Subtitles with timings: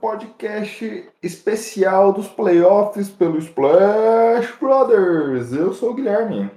[0.00, 5.52] Podcast especial dos playoffs pelo Splash Brothers.
[5.52, 6.50] Eu sou o Guilherme.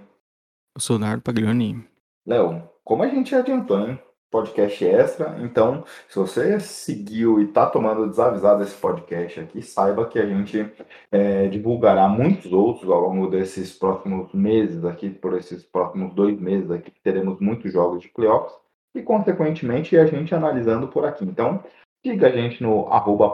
[0.76, 1.84] Eu sou o Nardo Paglioni.
[2.26, 4.00] Léo, como a gente adiantou, hein?
[4.30, 5.38] Podcast extra.
[5.41, 10.72] Então, se você seguiu e tá tomando desavisado esse podcast aqui, saiba que a gente
[11.12, 16.70] é, divulgará muitos outros ao longo desses próximos meses aqui, por esses próximos dois meses
[16.70, 18.53] aqui, que teremos muitos jogos de playoffs
[18.94, 21.26] e, consequentemente, a gente analisando por aqui.
[21.26, 21.64] Então,
[22.03, 23.30] siga a gente no arroba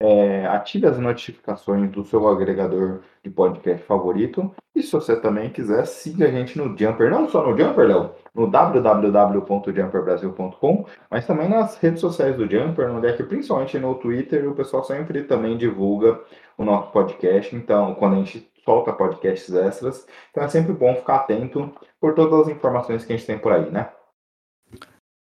[0.00, 4.54] é, ative as notificações do seu agregador de podcast favorito.
[4.74, 8.10] E se você também quiser, siga a gente no Jumper, não só no Jumper, Léo,
[8.34, 14.48] no www.jumperbrasil.com, mas também nas redes sociais do Jumper, onde é que principalmente no Twitter
[14.48, 16.20] o pessoal sempre também divulga
[16.58, 17.54] o nosso podcast.
[17.54, 21.70] Então, quando a gente solta podcasts extras, então é sempre bom ficar atento
[22.00, 23.90] por todas as informações que a gente tem por aí, né?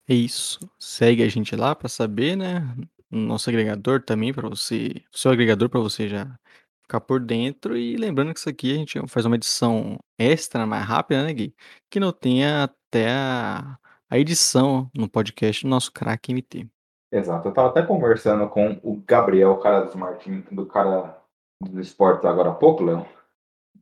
[0.08, 0.58] É isso.
[0.78, 2.62] Segue a gente lá para saber, né?
[3.10, 6.38] No nosso agregador também para você, seu agregador para você já
[6.82, 10.84] ficar por dentro e lembrando que isso aqui a gente faz uma edição extra, mais
[10.86, 11.54] rápida, né, Gui?
[11.90, 13.78] Que não tenha até a,
[14.08, 16.66] a edição no podcast do nosso crack MT.
[17.12, 17.48] Exato.
[17.48, 21.18] Eu tava até conversando com o Gabriel, o cara dos Martin, do cara
[21.62, 23.06] dos esportes agora há pouco, Léo.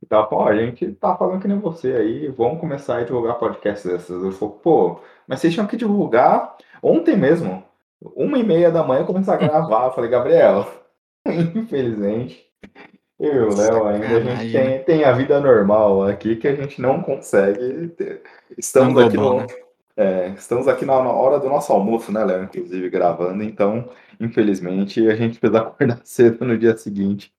[0.01, 3.39] E falando, ó, a gente tá falando que nem você aí, vamos começar a divulgar
[3.39, 4.09] podcasts desses.
[4.09, 7.63] Eu falei, pô, mas vocês tinham que divulgar ontem mesmo.
[8.15, 9.85] Uma e meia da manhã começar a gravar.
[9.85, 10.67] Eu falei, Gabriel,
[11.55, 12.45] infelizmente,
[13.19, 14.83] eu e o Léo ainda, a gente tem, Sacanagem.
[14.83, 18.21] tem a vida normal aqui que a gente não consegue ter.
[18.55, 19.47] Estamos Não aqui global, no, né?
[19.97, 22.43] é, estamos aqui na hora do nosso almoço, né, Léo?
[22.43, 27.33] Inclusive gravando, então, infelizmente, a gente precisa acordar cedo no dia seguinte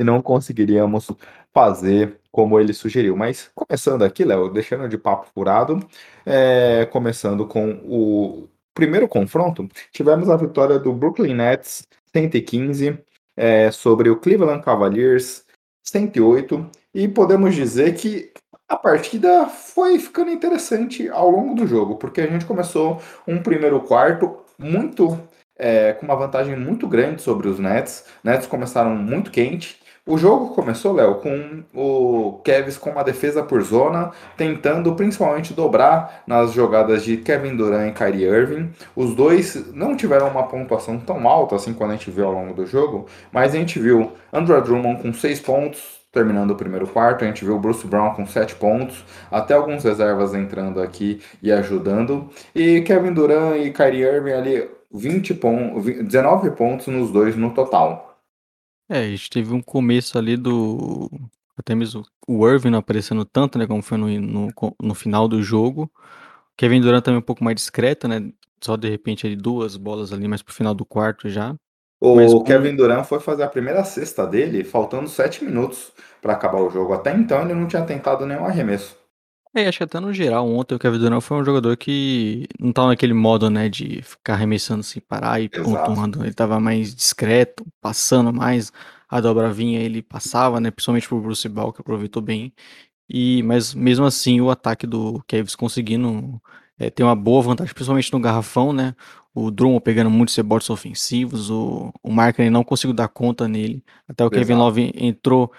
[0.00, 1.08] e não conseguiríamos
[1.52, 3.14] fazer como ele sugeriu.
[3.14, 5.78] Mas começando aqui, Léo, deixando de papo furado,
[6.24, 12.98] é, começando com o primeiro confronto, tivemos a vitória do Brooklyn Nets 115
[13.36, 15.44] é, sobre o Cleveland Cavaliers
[15.84, 18.32] 108 e podemos dizer que
[18.66, 23.80] a partida foi ficando interessante ao longo do jogo, porque a gente começou um primeiro
[23.80, 25.18] quarto muito
[25.60, 28.06] é, com uma vantagem muito grande sobre os Nets.
[28.24, 29.78] Nets começaram muito quente.
[30.06, 36.22] O jogo começou, Léo, com o Kevs com uma defesa por zona, tentando principalmente dobrar
[36.26, 38.70] nas jogadas de Kevin Durant e Kyrie Irving.
[38.96, 42.54] Os dois não tiveram uma pontuação tão alta assim quando a gente viu ao longo
[42.54, 47.22] do jogo, mas a gente viu Andrew Drummond com 6 pontos, terminando o primeiro quarto.
[47.24, 51.52] A gente viu o Bruce Brown com 7 pontos, até alguns reservas entrando aqui e
[51.52, 52.30] ajudando.
[52.54, 58.09] E Kevin Durant e Kyrie Irving ali 20 pontos, 19 pontos nos dois no total.
[58.90, 61.08] É, a gente teve um começo ali do.
[61.56, 63.66] Até mesmo o Irving não aparecendo tanto, né?
[63.66, 64.48] Como foi no, no,
[64.82, 65.90] no final do jogo.
[66.56, 68.32] Kevin Durant também um pouco mais discreto, né?
[68.60, 71.54] Só de repente ali duas bolas ali, mais pro final do quarto já.
[72.02, 76.32] Mas O com- Kevin Durant foi fazer a primeira cesta dele faltando 7 minutos para
[76.32, 76.92] acabar o jogo.
[76.92, 78.99] Até então ele não tinha tentado nenhum arremesso.
[79.54, 82.72] É, acho que até no geral, ontem o Kevin Durant foi um jogador que não
[82.72, 86.24] tava naquele modo, né, de ficar arremessando sem parar e pontuando.
[86.24, 88.72] Ele tava mais discreto, passando mais.
[89.08, 92.52] A dobra vinha, ele passava, né, principalmente pro Bruce Ball, que aproveitou bem.
[93.08, 96.40] E, mas mesmo assim, o ataque do Cavs conseguindo
[96.78, 98.94] é, ter uma boa vantagem, principalmente no garrafão, né?
[99.34, 103.84] O Drummond pegando muitos rebotes ofensivos, o, o Markkinen não conseguiu dar conta nele.
[104.08, 104.60] Até o Kevin Exato.
[104.60, 105.52] Love entrou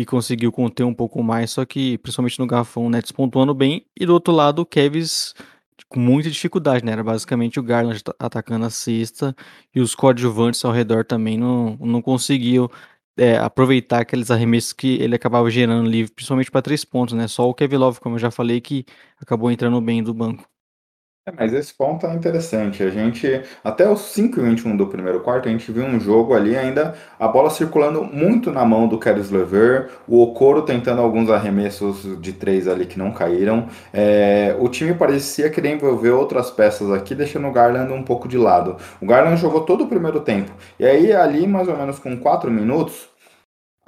[0.00, 3.84] e conseguiu conter um pouco mais, só que principalmente no garrafão, o Nets pontuando bem.
[3.98, 5.34] E do outro lado, o Cavs
[5.88, 6.92] com muita dificuldade, né?
[6.92, 9.34] Era basicamente o Garland at- atacando a cesta
[9.74, 12.70] e os coadjuvantes ao redor também não, não conseguiam
[13.16, 17.26] é, aproveitar aqueles arremessos que ele acabava gerando livre, principalmente para três pontos, né?
[17.28, 18.84] Só o Kevin Love, como eu já falei, que
[19.20, 20.44] acabou entrando bem do banco.
[21.28, 22.82] É, mas esse ponto é interessante.
[22.82, 26.34] A gente, até os 5 e 21 do primeiro quarto, a gente viu um jogo
[26.34, 31.30] ali ainda, a bola circulando muito na mão do Caris Lever, o Okoro tentando alguns
[31.30, 33.68] arremessos de três ali que não caíram.
[33.92, 38.38] É, o time parecia querer envolver outras peças aqui, deixando o Garland um pouco de
[38.38, 38.76] lado.
[39.00, 40.52] O Garland jogou todo o primeiro tempo.
[40.78, 43.08] E aí, ali, mais ou menos com 4 minutos,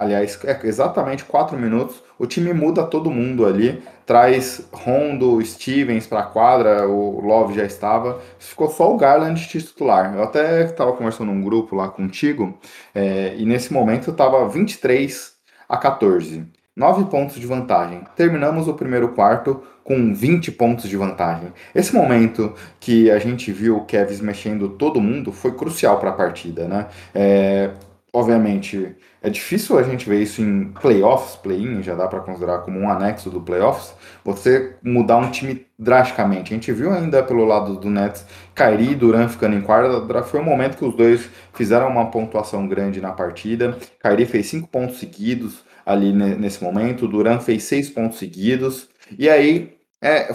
[0.01, 6.21] aliás, é exatamente 4 minutos, o time muda todo mundo ali, traz Rondo, Stevens para
[6.21, 10.15] a quadra, o Love já estava, ficou só o Garland titular.
[10.15, 12.59] Eu até estava conversando num grupo lá contigo,
[12.95, 15.35] é, e nesse momento estava 23
[15.69, 16.47] a 14.
[16.75, 18.05] 9 pontos de vantagem.
[18.17, 21.53] Terminamos o primeiro quarto com 20 pontos de vantagem.
[21.75, 26.15] Esse momento que a gente viu o Kevs mexendo todo mundo foi crucial para a
[26.15, 26.87] partida, né?
[27.15, 27.71] É,
[28.13, 32.79] obviamente, é difícil a gente ver isso em playoffs, play-in, já dá para considerar como
[32.79, 33.95] um anexo do playoffs,
[34.25, 36.53] você mudar um time drasticamente.
[36.53, 38.25] A gente viu ainda pelo lado do Nets,
[38.55, 42.67] Kyrie e Duran ficando em quarta, foi um momento que os dois fizeram uma pontuação
[42.67, 43.77] grande na partida.
[44.03, 48.89] Kyrie fez cinco pontos seguidos ali nesse momento, Duran fez seis pontos seguidos,
[49.19, 50.33] e aí é,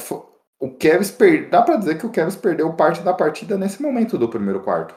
[0.59, 1.49] o Kevs per...
[1.49, 4.95] dá para dizer que o Kevs perdeu parte da partida nesse momento do primeiro quarto.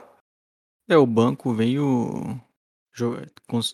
[0.88, 2.40] É, o banco veio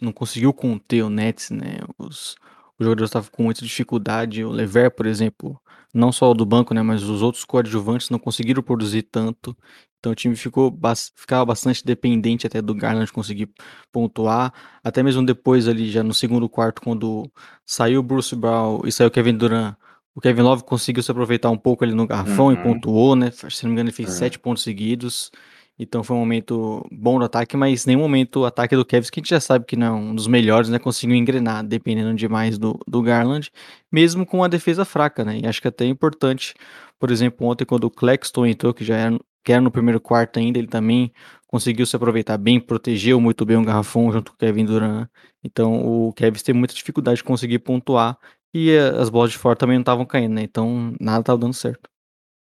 [0.01, 1.79] não conseguiu conter o Nets, né?
[1.99, 2.37] Os,
[2.79, 4.45] os jogadores estavam com muita dificuldade.
[4.45, 5.61] O Lever, por exemplo,
[5.93, 6.83] não só o do banco, né?
[6.83, 9.57] Mas os outros coadjuvantes não conseguiram produzir tanto.
[9.99, 10.79] Então o time ficou
[11.17, 13.49] ficava bastante dependente até do Garland conseguir
[13.91, 14.53] pontuar.
[14.83, 17.31] Até mesmo depois ali, já no segundo quarto, quando
[17.65, 19.77] saiu o Bruce Brown e saiu o Kevin Durant,
[20.15, 22.53] o Kevin Love conseguiu se aproveitar um pouco ali no garrafão uhum.
[22.53, 23.31] e pontuou, né?
[23.31, 24.15] Se não me engano, ele fez uhum.
[24.15, 25.31] sete pontos seguidos.
[25.79, 29.19] Então foi um momento bom no ataque, mas nenhum momento o ataque do Kevs, que
[29.19, 30.79] a gente já sabe que não é um dos melhores, né?
[30.79, 33.51] Conseguiu engrenar, dependendo demais do, do Garland,
[33.91, 35.41] mesmo com a defesa fraca, né?
[35.43, 36.55] E acho que até é importante,
[36.99, 40.39] por exemplo, ontem quando o Claxton entrou, que já era, que era no primeiro quarto
[40.39, 41.13] ainda, ele também
[41.49, 45.09] conseguiu se aproveitar bem, protegeu muito bem o garrafão junto com o Kevin Durant.
[45.43, 48.17] Então o Kevs teve muita dificuldade de conseguir pontuar
[48.53, 50.43] e eh, as bolas de fora também não estavam caindo, né?
[50.43, 51.89] Então nada estava dando certo.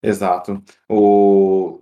[0.04, 0.64] Exato.
[0.88, 1.82] O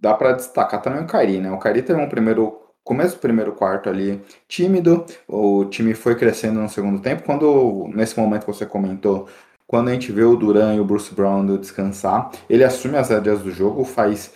[0.00, 1.50] dá para destacar também o Kairi, né?
[1.50, 6.60] O Kairi teve um primeiro começo do primeiro quarto ali tímido, o time foi crescendo
[6.60, 7.24] no segundo tempo.
[7.24, 9.28] Quando nesse momento que você comentou,
[9.66, 13.40] quando a gente vê o Duran e o Bruce Brown descansar, ele assume as rédeas
[13.40, 14.32] do jogo, faz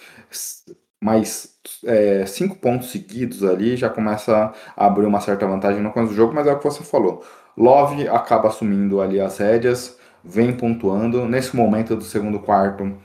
[1.01, 1.55] mais
[1.85, 6.17] é, cinco pontos seguidos ali, já começa a abrir uma certa vantagem no começo do
[6.17, 7.25] jogo, mas é o que você falou.
[7.57, 11.27] Love acaba assumindo ali as rédeas, vem pontuando.
[11.27, 12.97] Nesse momento do segundo quarto,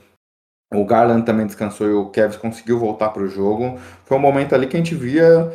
[0.72, 3.78] o Garland também descansou e o Kevs conseguiu voltar para o jogo.
[4.04, 5.52] Foi um momento ali que a gente via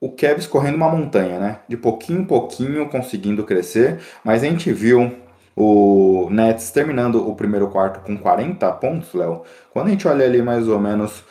[0.00, 1.58] o Kevs correndo uma montanha, né?
[1.68, 5.16] De pouquinho em pouquinho conseguindo crescer, mas a gente viu
[5.56, 9.42] o Nets terminando o primeiro quarto com 40 pontos, Léo.
[9.72, 11.24] Quando a gente olha ali mais ou menos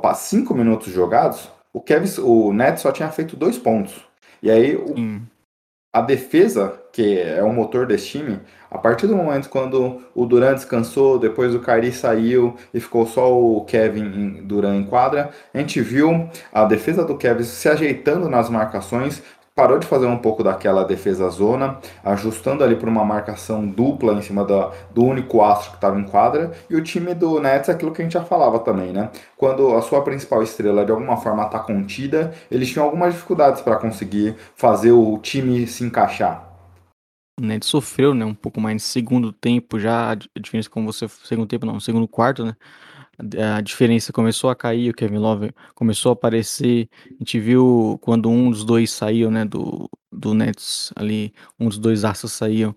[0.00, 3.94] para 5 minutos jogados, o Kevs, o Nets só tinha feito dois pontos.
[4.42, 4.94] E aí o,
[5.92, 8.38] a defesa, que é o motor desse time,
[8.70, 13.32] a partir do momento quando o Durant descansou, depois o Kyrie saiu e ficou só
[13.32, 18.50] o Kevin Durant em quadra, a gente viu a defesa do Kevin se ajeitando nas
[18.50, 19.22] marcações,
[19.54, 24.22] parou de fazer um pouco daquela defesa zona, ajustando ali para uma marcação dupla em
[24.22, 27.72] cima da, do único astro que estava em quadra, e o time do Nets é
[27.72, 29.10] aquilo que a gente já falava também, né?
[29.36, 33.76] Quando a sua principal estrela de alguma forma está contida, eles tinham algumas dificuldades para
[33.76, 36.51] conseguir fazer o time se encaixar.
[37.42, 41.08] O Nets sofreu, né, um pouco mais no segundo tempo já, a diferença como você,
[41.08, 42.54] segundo tempo não, segundo quarto, né,
[43.56, 46.88] a diferença começou a cair, o Kevin Love começou a aparecer.
[47.10, 51.78] A gente viu quando um dos dois saiu, né, do, do Nets ali, um dos
[51.78, 52.76] dois astros saíam,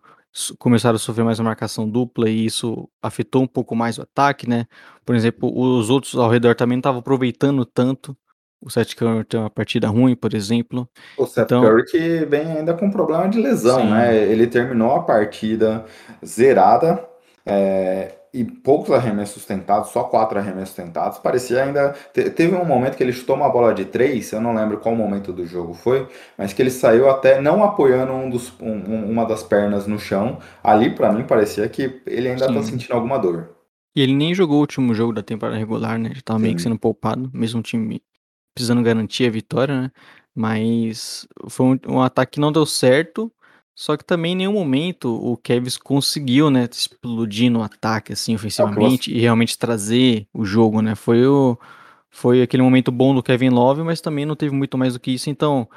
[0.58, 4.50] começaram a sofrer mais uma marcação dupla e isso afetou um pouco mais o ataque,
[4.50, 4.66] né?
[5.06, 8.18] Por exemplo, os outros ao redor também não estavam aproveitando tanto.
[8.66, 10.90] O Seth Curry tem uma partida ruim, por exemplo.
[11.16, 11.62] O Seth então...
[11.62, 13.92] Curry que vem ainda com problema de lesão, Sim.
[13.92, 14.18] né?
[14.18, 15.86] Ele terminou a partida
[16.26, 17.08] zerada.
[17.46, 21.20] É, e poucos arremessos tentados, só quatro arremessos tentados.
[21.20, 21.94] Parecia ainda.
[22.12, 25.32] Teve um momento que ele chutou uma bola de três, eu não lembro qual momento
[25.32, 29.44] do jogo foi, mas que ele saiu até não apoiando um dos, um, uma das
[29.44, 30.40] pernas no chão.
[30.64, 32.60] Ali, para mim, parecia que ele ainda tá Sim.
[32.60, 33.52] tá sentindo alguma dor.
[33.96, 36.10] E ele nem jogou o último jogo da temporada regular, né?
[36.10, 36.44] Ele tava Sim.
[36.44, 38.02] meio que sendo poupado, mesmo time
[38.56, 39.92] precisando garantir a vitória, né?
[40.34, 43.32] Mas foi um, um ataque que não deu certo.
[43.78, 49.12] Só que também em nenhum momento o Kevs conseguiu, né, explodir no ataque, assim, ofensivamente,
[49.12, 50.96] e realmente trazer o jogo, né?
[50.96, 51.60] Foi, o,
[52.10, 55.12] foi aquele momento bom do Kevin Love, mas também não teve muito mais do que
[55.12, 55.30] isso.
[55.30, 55.68] Então,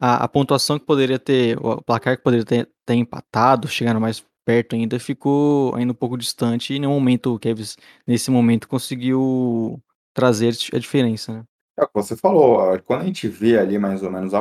[0.00, 4.24] a, a pontuação que poderia ter, o placar que poderia ter, ter empatado, chegando mais
[4.46, 7.76] perto ainda, ficou ainda um pouco distante, e em nenhum momento o Kevs,
[8.06, 9.82] nesse momento, conseguiu
[10.14, 11.44] trazer a diferença, né?
[11.78, 14.36] É o que você falou, quando a gente vê ali mais ou menos o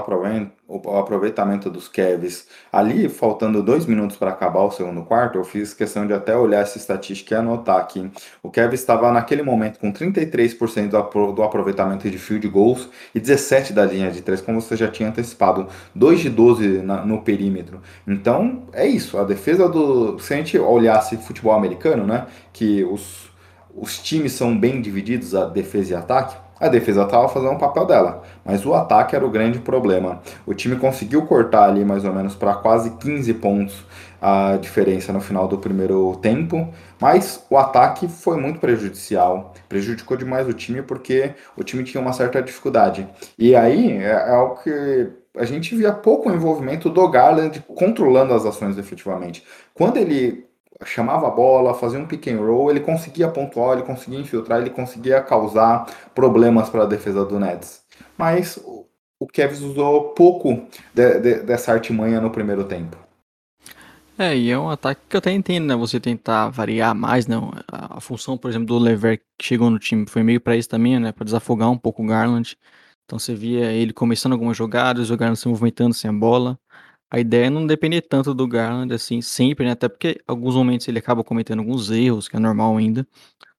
[0.68, 5.72] o aproveitamento dos Cavs, ali faltando 2 minutos para acabar o segundo quarto, eu fiz
[5.72, 8.10] questão de até olhar essa estatística e anotar aqui.
[8.42, 13.72] O Cavs estava naquele momento com 33% do, do aproveitamento de field goals e 17
[13.72, 17.82] da linha de 3, como você já tinha antecipado, 2 de 12 na, no perímetro.
[18.08, 20.18] Então, é isso, a defesa do...
[20.18, 23.30] Se a gente olhasse futebol americano, né, que os,
[23.76, 27.86] os times são bem divididos, a defesa e ataque, a defesa estava fazendo o papel
[27.86, 30.22] dela, mas o ataque era o grande problema.
[30.46, 33.86] O time conseguiu cortar ali mais ou menos para quase 15 pontos
[34.22, 40.48] a diferença no final do primeiro tempo, mas o ataque foi muito prejudicial, prejudicou demais
[40.48, 43.08] o time porque o time tinha uma certa dificuldade.
[43.38, 48.46] E aí é, é algo que a gente via pouco envolvimento do Garland controlando as
[48.46, 49.44] ações efetivamente.
[49.74, 50.47] Quando ele
[50.86, 54.70] chamava a bola, fazia um pick and roll, ele conseguia pontuar, ele conseguia infiltrar, ele
[54.70, 57.82] conseguia causar problemas para a defesa do Nets.
[58.18, 58.60] Mas
[59.20, 62.98] o Kevs usou pouco de, de, dessa artimanha no primeiro tempo.
[64.20, 65.76] É, e é um ataque que eu até entendo, né?
[65.76, 67.36] Você tentar variar mais, né?
[67.72, 70.68] A, a função, por exemplo, do Lever que chegou no time foi meio para isso
[70.68, 71.12] também, né?
[71.12, 72.58] Para desafogar um pouco o Garland.
[73.06, 76.60] Então você via ele começando algumas jogadas, o Garland se movimentando sem a bola.
[77.10, 79.72] A ideia é não depender tanto do Garland, assim, sempre, né?
[79.72, 83.08] Até porque alguns momentos ele acaba cometendo alguns erros, que é normal ainda.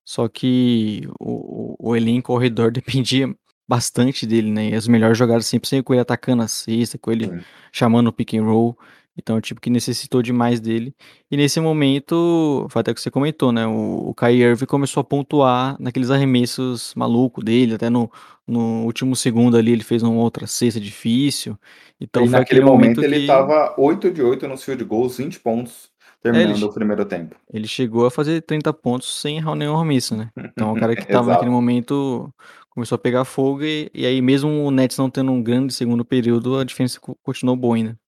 [0.05, 3.35] Só que o, o, o elenco ao redor dependia
[3.69, 4.71] bastante dele, né?
[4.71, 7.41] E as melhores jogadas sempre sempre com ele atacando a cesta, com ele Sim.
[7.73, 8.79] chamando o pick and roll.
[9.19, 10.95] Então, é tipo que necessitou demais dele.
[11.31, 13.67] E nesse momento, foi até que você comentou, né?
[13.67, 18.11] O, o Kai Irving começou a pontuar naqueles arremessos malucos dele, até no,
[18.49, 21.57] no último segundo ali ele fez uma outra cesta difícil.
[22.01, 25.91] Então e naquele momento, momento ele estava 8 de 8 nos field goals, 20 pontos,
[26.23, 27.37] terminando é, ele, o primeiro tempo.
[27.53, 30.31] Ele chegou a fazer 30 pontos sem errar nenhum arremesso, né?
[30.53, 32.33] Então o cara que estava naquele momento
[32.71, 36.05] começou a pegar fogo e, e aí mesmo o Nets não tendo um grande segundo
[36.05, 37.99] período, a diferença continuou boa ainda.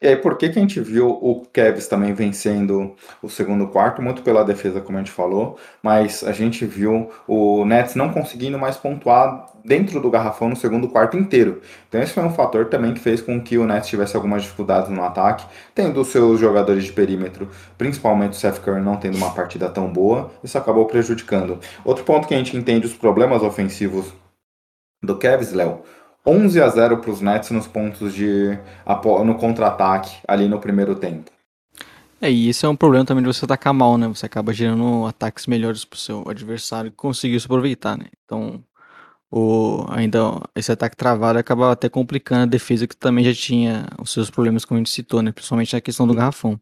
[0.00, 4.00] E aí, por que, que a gente viu o Cavs também vencendo o segundo quarto?
[4.00, 8.56] Muito pela defesa, como a gente falou, mas a gente viu o Nets não conseguindo
[8.56, 11.60] mais pontuar dentro do garrafão no segundo quarto inteiro.
[11.88, 14.88] Então, esse foi um fator também que fez com que o Nets tivesse algumas dificuldades
[14.88, 19.68] no ataque, tendo seus jogadores de perímetro, principalmente o Seth Curry não tendo uma partida
[19.68, 21.58] tão boa, isso acabou prejudicando.
[21.84, 24.12] Outro ponto que a gente entende os problemas ofensivos
[25.02, 25.82] do Cavs, Léo,
[26.28, 28.58] 11 a 0 para os Nets nos pontos de
[29.24, 31.30] no contra-ataque ali no primeiro tempo.
[32.20, 34.08] É, e esse é um problema também de você atacar mal, né?
[34.08, 38.06] Você acaba gerando ataques melhores para o seu adversário que conseguiu se aproveitar, né?
[38.24, 38.62] Então,
[39.30, 40.18] o, ainda
[40.54, 44.64] esse ataque travado acaba até complicando a defesa que também já tinha os seus problemas,
[44.64, 45.32] como a gente citou, né?
[45.32, 46.60] Principalmente na questão do garrafão.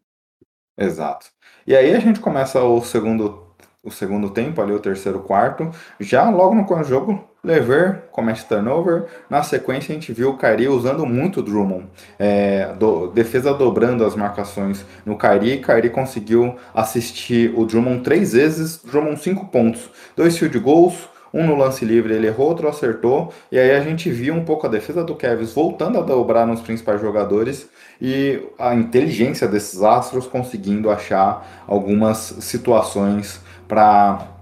[0.77, 1.27] Exato.
[1.65, 3.47] E aí a gente começa o segundo
[3.83, 5.71] o segundo tempo, ali o terceiro quarto.
[5.99, 9.05] Já logo no jogo, Lever comete turnover.
[9.29, 11.85] Na sequência, a gente viu o Kyrie usando muito o Drummond.
[12.19, 15.61] É, do, defesa dobrando as marcações no Kyrie.
[15.61, 18.83] Kyrie conseguiu assistir o Drummond três vezes.
[18.83, 19.89] Drummond cinco pontos.
[20.13, 21.07] Dois field goals.
[21.33, 23.33] Um no lance livre ele errou, outro acertou.
[23.49, 26.59] E aí a gente viu um pouco a defesa do Kevs voltando a dobrar nos
[26.59, 27.69] principais jogadores
[28.01, 34.36] e a inteligência desses astros conseguindo achar algumas situações para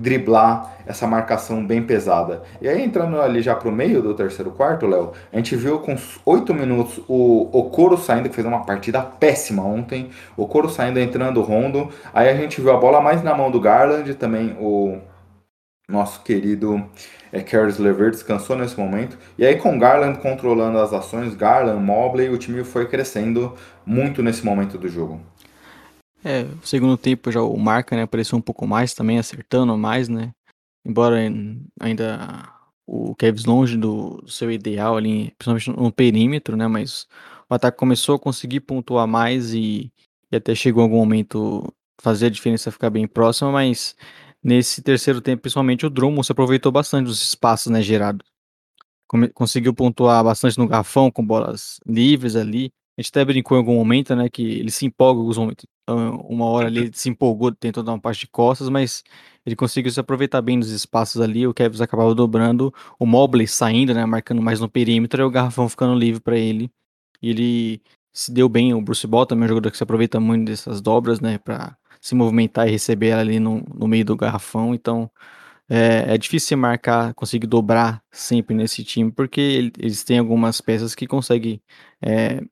[0.00, 2.42] driblar essa marcação bem pesada.
[2.60, 5.94] E aí, entrando ali já pro meio do terceiro quarto, Léo, a gente viu com
[6.24, 11.42] oito minutos o Okoro saindo, que fez uma partida péssima ontem, o Okoro saindo, entrando
[11.42, 14.98] rondo, aí a gente viu a bola mais na mão do Garland, também o
[15.88, 16.84] nosso querido
[17.32, 22.28] é, Caris Lever descansou nesse momento, e aí com Garland controlando as ações, Garland, Mobley,
[22.30, 23.54] o time foi crescendo
[23.84, 25.20] muito nesse momento do jogo.
[26.24, 30.08] É, no segundo tempo já o Marca, né, apareceu um pouco mais também, acertando mais,
[30.08, 30.32] né?
[30.84, 31.16] Embora
[31.80, 32.52] ainda
[32.86, 36.66] o Kevs longe do, seu ideal ali, principalmente no perímetro, né?
[36.66, 37.06] Mas
[37.48, 39.92] o ataque começou a conseguir pontuar mais e,
[40.30, 43.94] e até chegou algum momento fazer a diferença ficar bem próxima, mas
[44.42, 48.26] nesse terceiro tempo, principalmente o Drummond se aproveitou bastante dos espaços, né, gerados.
[49.34, 52.72] Conseguiu pontuar bastante no garfão com bolas livres ali.
[52.96, 55.66] A gente até brincou em algum momento, né, que ele se empolga em alguns momentos.
[55.94, 59.02] Uma hora ali ele se empolgou, tentou dar uma parte de costas, mas
[59.44, 61.46] ele conseguiu se aproveitar bem dos espaços ali.
[61.46, 65.68] O Kevs acabava dobrando, o Mobley saindo, né, marcando mais no perímetro, e o garrafão
[65.68, 66.70] ficando livre para ele.
[67.22, 67.82] E ele
[68.12, 68.74] se deu bem.
[68.74, 71.76] O Bruce Ball também é um jogador que se aproveita muito dessas dobras, né, para
[72.00, 74.74] se movimentar e receber ela ali no, no meio do garrafão.
[74.74, 75.10] Então
[75.70, 81.06] é, é difícil marcar, conseguir dobrar sempre nesse time, porque eles têm algumas peças que
[81.06, 81.62] conseguem
[82.02, 82.42] é,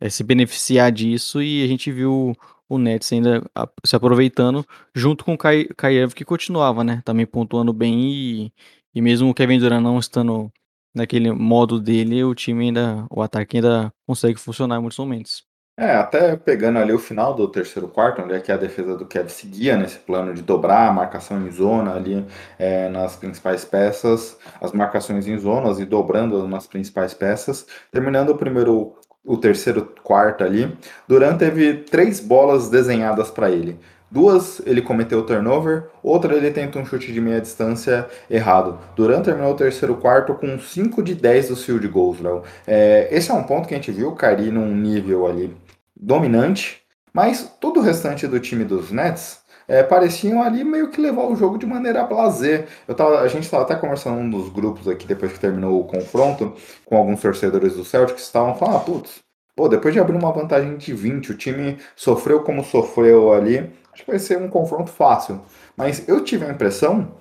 [0.00, 2.34] é, se beneficiar disso e a gente viu
[2.68, 3.42] o Nets ainda
[3.84, 7.02] se aproveitando junto com o Kai, Kai que continuava, né?
[7.04, 8.52] Também pontuando bem e,
[8.94, 10.52] e mesmo o Kevin Durant não estando
[10.94, 15.48] naquele modo dele, o time ainda, o ataque ainda consegue funcionar em muitos momentos.
[15.80, 19.06] É, até pegando ali o final do terceiro quarto, onde é que a defesa do
[19.06, 22.26] Kevin seguia nesse plano de dobrar a marcação em zona ali
[22.58, 28.36] é, nas principais peças, as marcações em zonas e dobrando nas principais peças, terminando o
[28.36, 28.97] primeiro,
[29.28, 30.74] o terceiro quarto ali,
[31.06, 33.78] Durant teve três bolas desenhadas para ele.
[34.10, 38.78] Duas ele cometeu turnover, outra ele tenta um chute de meia distância errado.
[38.96, 42.42] Durant terminou o terceiro quarto com 5 de 10 dos field goals, Léo.
[42.66, 45.54] É, esse é um ponto que a gente viu o Kari num nível ali
[45.94, 46.80] dominante,
[47.12, 51.36] mas todo o restante do time dos Nets é, pareciam ali meio que levar o
[51.36, 52.66] jogo de maneira blazer.
[52.88, 55.84] Eu tava, a gente estava até conversando um dos grupos aqui depois que terminou o
[55.84, 56.54] confronto
[56.86, 59.20] com alguns torcedores do Celtics estavam falando, ah, putz,
[59.54, 64.04] pô, depois de abrir uma vantagem de 20, o time sofreu como sofreu ali, acho
[64.04, 65.42] que vai ser um confronto fácil.
[65.76, 67.12] Mas eu tive a impressão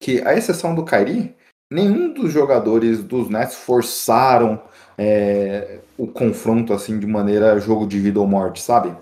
[0.00, 1.34] que, a exceção do Kyrie,
[1.70, 4.60] nenhum dos jogadores dos Nets forçaram
[4.98, 8.94] é, o confronto assim de maneira jogo de vida ou morte, sabe?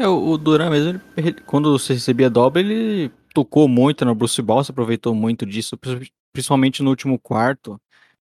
[0.00, 0.98] É, o, Duran mesmo,
[1.44, 5.78] quando você recebia dobra, ele tocou muito no Bruce Ball, se aproveitou muito disso,
[6.32, 7.78] principalmente no último quarto.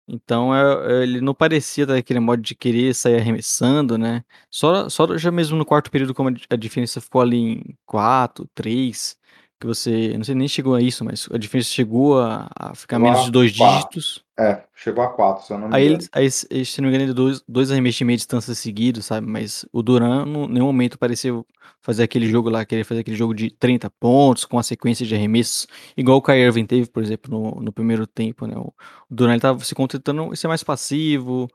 [0.06, 4.22] Então é, ele não parecia daquele modo de querer sair arremessando, né?
[4.50, 9.16] Só, só já mesmo no quarto período, como a diferença ficou ali em 4, 3,
[9.62, 10.16] que você.
[10.16, 13.24] Não sei nem chegou a isso, mas a diferença chegou a, a ficar chegou menos
[13.24, 14.24] de dois dígitos.
[14.38, 16.08] É, chegou a quatro, se eu não me aí engano.
[16.12, 19.26] Aí, se não me engano, dois, dois arremessos de meia distância seguidos, sabe?
[19.26, 21.46] Mas o Duran, em nenhum momento, pareceu
[21.80, 25.14] fazer aquele jogo lá, querer fazer aquele jogo de 30 pontos, com a sequência de
[25.14, 25.66] arremessos,
[25.96, 28.56] igual o Kyrie Irving teve, por exemplo, no, no primeiro tempo, né?
[28.56, 28.72] O,
[29.08, 31.48] Duran, ele tava se contentando ser mais passivo,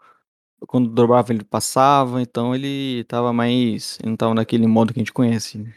[0.66, 5.02] quando dobrava ele passava, então ele tava mais, ele não tava naquele modo que a
[5.02, 5.58] gente conhece.
[5.58, 5.74] Né?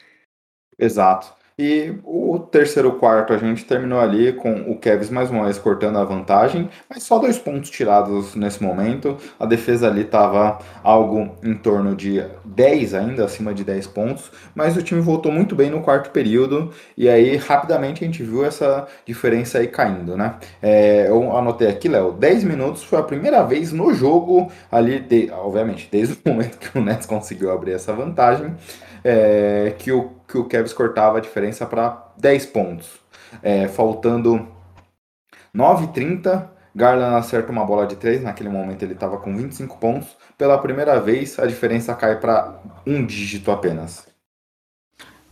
[0.78, 1.39] Exato.
[1.62, 5.98] E o terceiro quarto a gente terminou ali com o Kevs mais uma vez cortando
[5.98, 9.18] a vantagem, mas só dois pontos tirados nesse momento.
[9.38, 14.74] A defesa ali estava algo em torno de 10 ainda, acima de 10 pontos, mas
[14.74, 18.88] o time voltou muito bem no quarto período e aí rapidamente a gente viu essa
[19.04, 20.36] diferença aí caindo, né?
[20.62, 25.30] É, eu anotei aqui, Léo, 10 minutos foi a primeira vez no jogo ali, de,
[25.30, 28.54] obviamente, desde o momento que o Nets conseguiu abrir essa vantagem,
[29.04, 33.00] é, que o que o Kevs cortava a diferença para 10 pontos.
[33.42, 34.48] É, faltando
[35.54, 40.08] 9,30, Garland acerta uma bola de 3, naquele momento ele estava com 25 pontos.
[40.38, 44.08] Pela primeira vez, a diferença cai para um dígito apenas.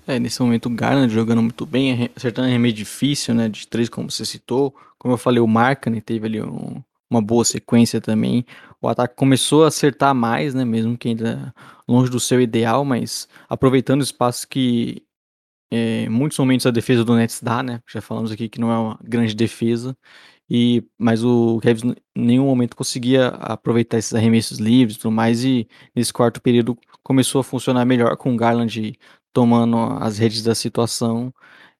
[0.07, 4.11] É, nesse momento o Garland jogando muito bem, acertando remédio difícil, né, de 3 como
[4.11, 4.75] você citou.
[4.99, 8.45] Como eu falei, o Markkanen teve ali um, uma boa sequência também.
[8.81, 11.55] O ataque começou a acertar mais, né, mesmo que ainda
[11.89, 15.05] longe do seu ideal, mas aproveitando o espaço que
[15.71, 17.81] é, muitos momentos a defesa do Nets dá, né?
[17.89, 19.97] Já falamos aqui que não é uma grande defesa,
[20.51, 25.45] e mas o Kevin em nenhum momento conseguia aproveitar esses arremessos livres e tudo mais,
[25.45, 28.99] e nesse quarto período começou a funcionar melhor com o Garland
[29.33, 31.33] tomando as redes da situação,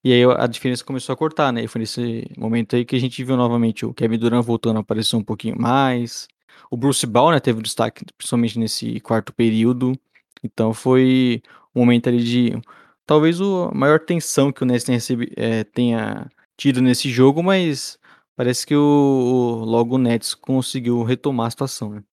[0.03, 1.63] e aí a diferença começou a cortar, né?
[1.63, 4.79] E foi nesse momento aí que a gente viu novamente o Kevin Durant voltando a
[4.81, 6.27] aparecer um pouquinho mais,
[6.69, 9.93] o Bruce Brown, né, teve destaque principalmente nesse quarto período.
[10.43, 11.41] Então foi
[11.75, 12.61] um momento ali de
[13.05, 17.97] talvez a maior tensão que o Nets tenha, recebi, é, tenha tido nesse jogo, mas
[18.35, 21.89] parece que o, o, logo o Nets conseguiu retomar a situação.
[21.89, 22.03] Né?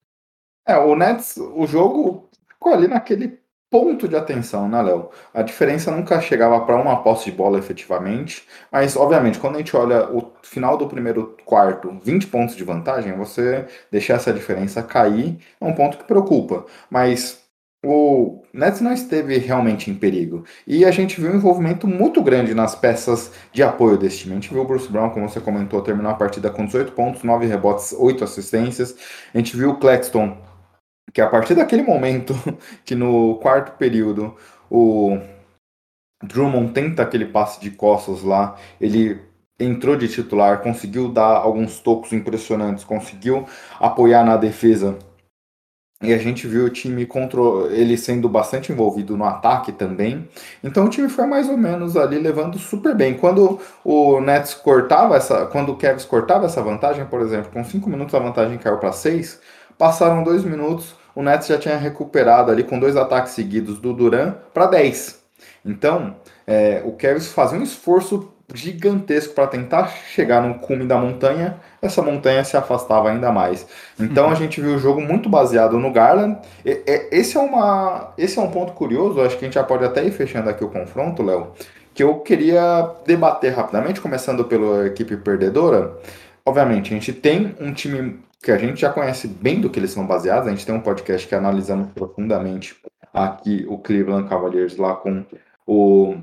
[0.67, 3.39] É, o Nets, o jogo ficou ali naquele
[3.71, 5.11] ponto de atenção, né, Léo?
[5.35, 9.77] A diferença nunca chegava para uma posse de bola efetivamente, mas obviamente quando a gente
[9.77, 15.39] olha o final do primeiro quarto, 20 pontos de vantagem, você deixar essa diferença cair
[15.61, 17.45] é um ponto que preocupa, mas
[17.85, 20.45] o Nets não esteve realmente em perigo.
[20.67, 24.33] E a gente viu um envolvimento muito grande nas peças de apoio desse time.
[24.33, 27.23] A gente viu o Bruce Brown, como você comentou, terminar a partida com 18 pontos,
[27.23, 28.97] 9 rebotes, 8 assistências.
[29.33, 30.37] A gente viu o Claxton
[31.13, 32.35] que a partir daquele momento
[32.85, 34.37] que no quarto período
[34.71, 35.19] o
[36.23, 39.21] Drummond tenta aquele passe de costas lá, ele
[39.59, 43.47] entrou de titular, conseguiu dar alguns tocos impressionantes, conseguiu
[43.81, 44.99] apoiar na defesa.
[46.03, 47.41] E a gente viu o time contra
[47.71, 50.29] ele sendo bastante envolvido no ataque também.
[50.63, 53.15] Então o time foi mais ou menos ali levando super bem.
[53.15, 57.89] Quando o Nets cortava essa, quando o Cavs cortava essa vantagem, por exemplo, com 5
[57.89, 59.41] minutos a vantagem caiu para 6,
[59.79, 64.35] Passaram dois minutos, o Nets já tinha recuperado ali com dois ataques seguidos do Duran
[64.53, 65.21] para 10.
[65.65, 71.57] Então, é, o Kevs fazia um esforço gigantesco para tentar chegar no cume da montanha,
[71.83, 73.67] essa montanha se afastava ainda mais.
[73.99, 74.33] Então uhum.
[74.33, 76.39] a gente viu o jogo muito baseado no Garland.
[76.65, 79.65] E, e, esse, é uma, esse é um ponto curioso, acho que a gente já
[79.65, 81.53] pode até ir fechando aqui o confronto, Léo,
[81.93, 85.97] que eu queria debater rapidamente, começando pela equipe perdedora.
[86.45, 89.91] obviamente, a gente tem um time que a gente já conhece bem do que eles
[89.91, 90.49] são baseados.
[90.49, 92.77] A gente tem um podcast que analisamos profundamente
[93.13, 95.25] aqui o Cleveland Cavaliers lá com
[95.67, 96.17] o,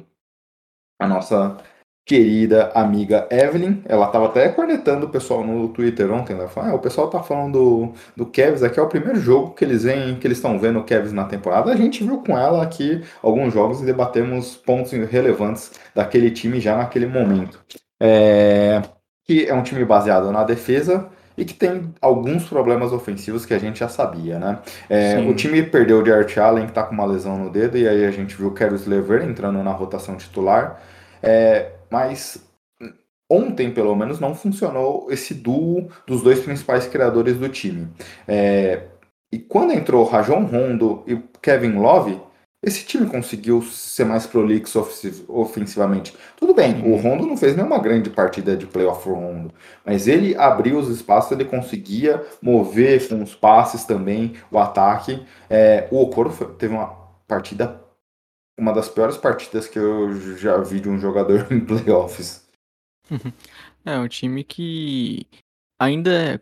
[1.00, 1.58] a nossa
[2.06, 3.82] querida amiga Evelyn.
[3.86, 6.34] Ela estava até cornetando o pessoal no Twitter ontem.
[6.34, 9.54] Ela falou: ah, o pessoal tá falando do, do Kevs aqui, é o primeiro jogo
[9.54, 11.72] que eles vêm, que eles estão vendo o Kevs na temporada.
[11.72, 16.78] A gente viu com ela aqui alguns jogos e debatemos pontos relevantes daquele time já
[16.78, 17.64] naquele momento.
[18.00, 18.82] É,
[19.26, 23.60] que é um time baseado na defesa e que tem alguns problemas ofensivos que a
[23.60, 24.60] gente já sabia, né?
[24.90, 27.88] É, o time perdeu o Jared Allen, que tá com uma lesão no dedo, e
[27.88, 30.82] aí a gente viu o Caris Lever entrando na rotação titular.
[31.22, 32.44] É, mas
[33.30, 37.88] ontem, pelo menos, não funcionou esse duo dos dois principais criadores do time.
[38.28, 38.84] É,
[39.32, 42.22] e quando entrou Rajon Rondo e Kevin Love,
[42.64, 44.80] esse time conseguiu ser mais prolixo
[45.28, 46.16] ofensivamente.
[46.38, 49.54] Tudo bem, o Rondo não fez nenhuma grande partida de playoff Rondo,
[49.86, 55.22] mas ele abriu os espaços, ele conseguia mover com os passes também o ataque.
[55.50, 56.88] É, o Okoro teve uma
[57.28, 57.84] partida
[58.58, 62.48] uma das piores partidas que eu já vi de um jogador em playoffs.
[63.86, 65.28] É, um time que
[65.78, 66.40] ainda é,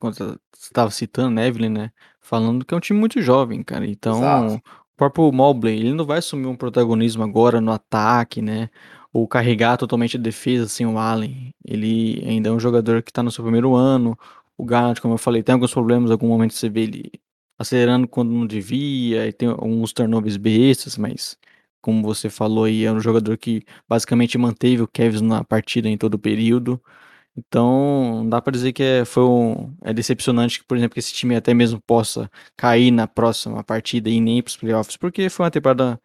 [0.00, 3.86] quando você estava citando né, Evelyn, né, falando que é um time muito jovem, cara.
[3.86, 4.62] Então, Exato.
[4.94, 8.70] O próprio Mobley, ele não vai assumir um protagonismo agora no ataque, né,
[9.12, 11.52] ou carregar totalmente a defesa sem o Allen.
[11.64, 14.16] Ele ainda é um jogador que está no seu primeiro ano.
[14.56, 17.12] O Garland, como eu falei, tem alguns problemas, em algum momento você vê ele
[17.58, 21.36] acelerando quando não devia, e tem alguns turnovers bestas, mas
[21.80, 25.98] como você falou aí, é um jogador que basicamente manteve o Kevs na partida em
[25.98, 26.80] todo o período.
[27.36, 31.14] Então, dá para dizer que é, foi um, é decepcionante que, por exemplo, que esse
[31.14, 35.44] time até mesmo possa cair na próxima partida e nem para os playoffs, porque foi
[35.44, 36.00] uma temporada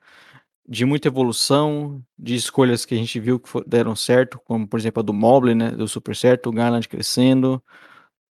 [0.68, 5.02] de muita evolução, de escolhas que a gente viu que deram certo, como por exemplo
[5.02, 7.64] a do Mobley, né, deu super certo, o Garland crescendo,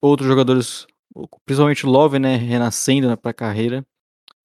[0.00, 0.86] outros jogadores,
[1.46, 3.86] principalmente o Love, né, renascendo para a carreira.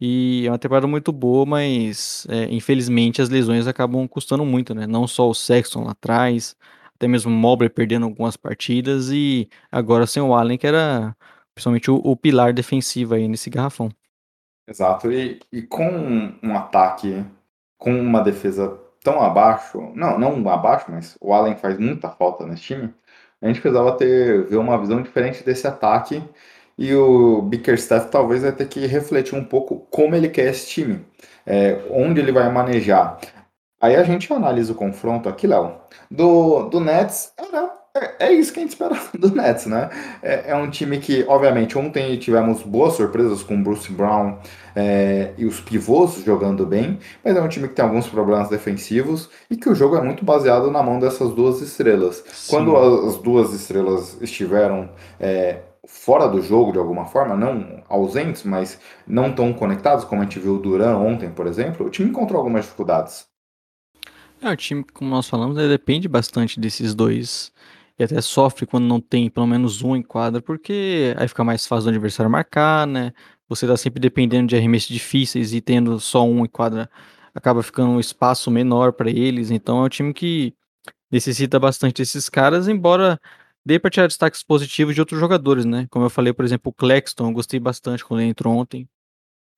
[0.02, 4.88] E é uma temporada muito boa, mas é, infelizmente as lesões acabam custando muito, né?
[4.88, 6.56] Não só o Sexton lá atrás,
[7.00, 11.16] até mesmo o Mobley perdendo algumas partidas e agora sem o Allen, que era
[11.56, 13.90] principalmente o, o pilar defensivo aí nesse garrafão.
[14.68, 17.26] Exato, e, e com um ataque,
[17.78, 22.64] com uma defesa tão abaixo, não, não abaixo, mas o Allen faz muita falta nesse
[22.64, 22.94] time,
[23.42, 26.22] a gente precisava ter ver uma visão diferente desse ataque
[26.78, 31.06] e o Bickerstaff talvez vai ter que refletir um pouco como ele quer esse time,
[31.46, 33.18] é, onde ele vai manejar.
[33.82, 35.74] Aí a gente analisa o confronto aqui, Léo.
[36.12, 39.90] Do, do Nets, era, é, é, isso que a gente espera do Nets, né?
[40.22, 44.38] É, é, um time que, obviamente, ontem tivemos boas surpresas com o Bruce Brown
[44.76, 49.30] é, e os pivôs jogando bem, mas é um time que tem alguns problemas defensivos
[49.50, 52.24] e que o jogo é muito baseado na mão dessas duas estrelas.
[52.34, 52.52] Sim.
[52.52, 54.90] Quando as duas estrelas estiveram
[55.20, 60.26] é, fora do jogo de alguma forma, não ausentes, mas não tão conectados, como a
[60.26, 63.29] gente viu o Duran ontem, por exemplo, o time encontrou algumas dificuldades.
[64.42, 67.52] É, o time, como nós falamos, depende bastante desses dois.
[67.98, 71.68] E até sofre quando não tem pelo menos um em quadra, porque aí fica mais
[71.68, 73.14] fácil do adversário marcar, né?
[73.50, 76.90] Você tá sempre dependendo de arremessos difíceis e tendo só um em quadra,
[77.36, 79.52] acaba ficando um espaço menor para eles.
[79.52, 80.54] Então é um time que
[81.12, 83.20] necessita bastante desses caras, embora
[83.66, 85.86] Dei para tirar destaques positivos de outros jogadores, né?
[85.92, 88.88] Como eu falei, por exemplo, o Claxton, eu gostei bastante quando ele entrou ontem.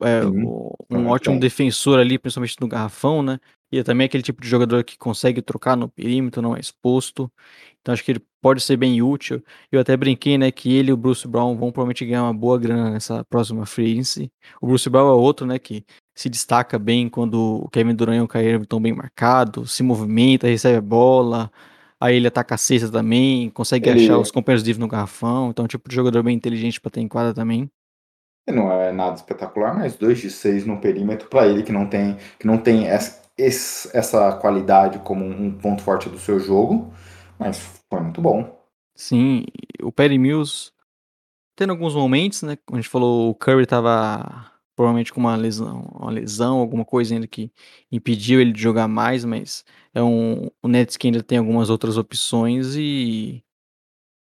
[0.01, 0.71] É, uhum.
[0.89, 3.39] um ótimo defensor ali, principalmente no garrafão, né?
[3.71, 7.31] E é também aquele tipo de jogador que consegue trocar no perímetro, não é exposto.
[7.79, 9.41] Então acho que ele pode ser bem útil.
[9.71, 12.57] Eu até brinquei, né, que ele e o Bruce Brown vão provavelmente ganhar uma boa
[12.57, 14.31] grana nessa próxima free agency.
[14.61, 18.21] O Bruce Brown é outro, né, que se destaca bem quando o Kevin Durant e
[18.21, 21.49] o Kyrie estão bem marcados, se movimenta, recebe a bola,
[22.01, 24.05] Aí ele ataca a cesta também, consegue ele...
[24.05, 25.51] achar os companheiros livres no garrafão.
[25.51, 27.69] Então, é um tipo de jogador bem inteligente para ter em quadra também.
[28.47, 32.17] Não é nada espetacular, mas 2 de 6 no perímetro para ele que não tem,
[32.39, 36.91] que não tem essa, essa qualidade como um ponto forte do seu jogo,
[37.37, 38.59] mas foi muito bom.
[38.95, 39.45] Sim,
[39.81, 40.71] o Perry Mills
[41.55, 42.57] tendo alguns momentos, né?
[42.65, 47.13] Como a gente falou, o Curry tava provavelmente com uma lesão, uma lesão, alguma coisa
[47.13, 47.51] ainda que
[47.91, 51.97] impediu ele de jogar mais, mas é um o Nets que ainda tem algumas outras
[51.97, 53.43] opções e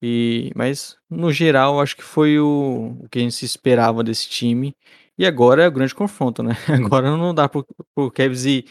[0.01, 4.29] e mas no geral acho que foi o, o que a gente se esperava desse
[4.29, 4.75] time.
[5.17, 6.57] E agora é o grande confronto, né?
[6.67, 8.65] Agora não dá pro, pro Cavs e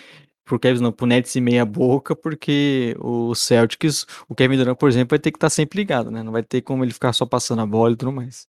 [0.44, 4.88] pro Cavs não, pro Nets e meia boca, porque o Celtics, o Kevin Durant, por
[4.88, 6.22] exemplo, vai ter que estar tá sempre ligado, né?
[6.24, 8.48] Não vai ter como ele ficar só passando a bola e tudo mais.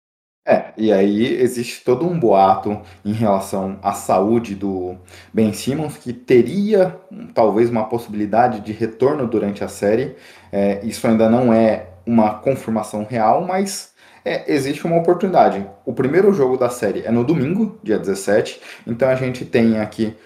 [0.47, 4.95] É, e aí existe todo um boato em relação à saúde do
[5.33, 6.97] Ben Simmons, que teria
[7.35, 10.15] talvez uma possibilidade de retorno durante a série.
[10.51, 13.93] É, isso ainda não é uma confirmação real, mas
[14.25, 15.63] é, existe uma oportunidade.
[15.85, 20.17] O primeiro jogo da série é no domingo, dia 17, então a gente tem aqui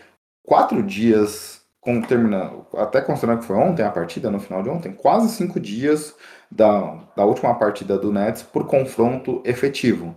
[0.41, 4.93] quatro dias, com, terminando, até considerando que foi ontem a partida, no final de ontem,
[4.93, 6.15] quase cinco dias
[6.49, 10.15] da, da última partida do Nets por confronto efetivo.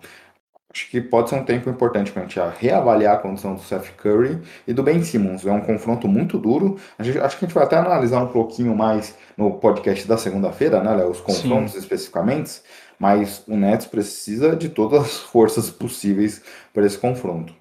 [0.73, 3.95] Acho que pode ser um tempo importante para a gente reavaliar a condição do Seth
[3.97, 5.47] Curry e do Ben Simmons.
[5.47, 6.77] É um confronto muito duro.
[6.99, 10.19] A gente, acho que a gente vai até analisar um pouquinho mais no podcast da
[10.19, 11.11] segunda-feira, né, Léo?
[11.11, 11.79] Os confrontos Sim.
[11.79, 12.61] especificamente.
[12.99, 16.43] Mas o Nets precisa de todas as forças possíveis
[16.75, 17.55] para esse confronto.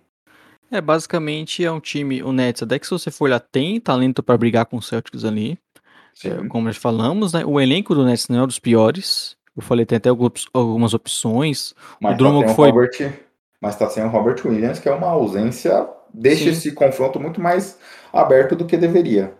[0.71, 4.23] É, basicamente é um time, o Nets, até que se você for olhar, tem talento
[4.23, 5.57] para brigar com o Celtics ali.
[6.23, 7.45] É, como nós falamos, né?
[7.45, 9.34] O elenco do Nets não é um dos piores.
[9.55, 11.73] Eu falei, tem até algumas opções.
[11.99, 12.69] Mas o Drummond tá foi.
[12.69, 13.13] Robert,
[13.61, 15.87] mas tá sem o Robert Williams, que é uma ausência.
[16.13, 16.49] Deixa Sim.
[16.49, 17.79] esse confronto muito mais
[18.11, 19.33] aberto do que deveria.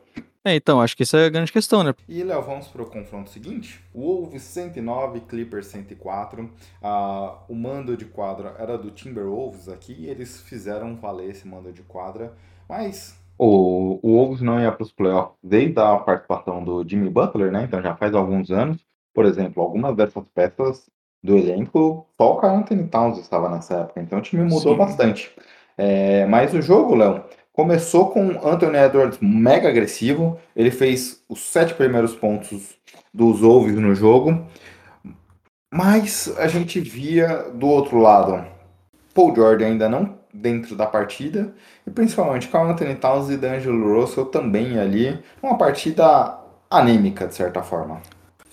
[0.44, 1.96] É, então, acho que essa é a grande questão, né?
[2.08, 3.84] E, Léo, vamos para o confronto seguinte.
[3.94, 6.50] Wolves 109, Clippers 104.
[6.84, 11.74] Ah, o mando de quadra era do Timberwolves aqui e eles fizeram valer esse mando
[11.74, 12.34] de quadra.
[12.70, 17.52] Mas o, o Wolves não ia para os playoffs desde a participação do Jimmy Butler,
[17.52, 17.64] né?
[17.64, 18.85] Então já faz alguns anos.
[19.16, 20.90] Por exemplo, algumas dessas peças
[21.24, 24.78] do elenco, só o Carl Anthony Towns estava nessa época, então o time mudou Sim.
[24.78, 25.32] bastante.
[25.78, 27.24] É, mas o jogo, Léo,
[27.54, 32.76] começou com Anthony Edwards mega agressivo, ele fez os sete primeiros pontos
[33.14, 34.46] dos Wolves no jogo,
[35.74, 38.46] mas a gente via do outro lado,
[39.14, 41.56] Paul George ainda não dentro da partida,
[41.88, 46.38] e principalmente Carl Anthony Towns e D'Angelo Russell também ali, uma partida
[46.70, 48.02] anêmica de certa forma.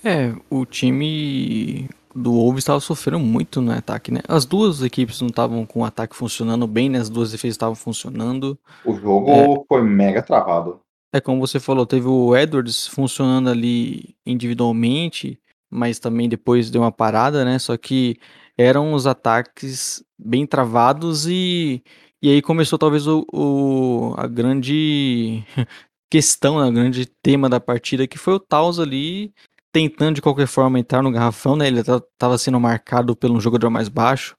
[0.04, 4.20] É, o time do Wolves estava sofrendo muito no ataque, né?
[4.28, 6.98] As duas equipes não estavam com o ataque funcionando bem, né?
[6.98, 8.58] As duas defesas estavam funcionando.
[8.84, 10.80] O jogo é, foi mega travado.
[11.12, 15.38] É como você falou, teve o Edwards funcionando ali individualmente,
[15.70, 17.58] mas também depois deu uma parada, né?
[17.58, 18.16] Só que
[18.56, 21.82] eram os ataques bem travados e,
[22.20, 25.44] e aí começou talvez o, o a grande
[26.10, 26.66] questão, né?
[26.66, 29.32] o grande tema da partida, que foi o Taus ali
[29.72, 31.66] tentando de qualquer forma entrar no garrafão, né?
[31.66, 34.36] Ele estava sendo marcado pelo um jogador mais baixo,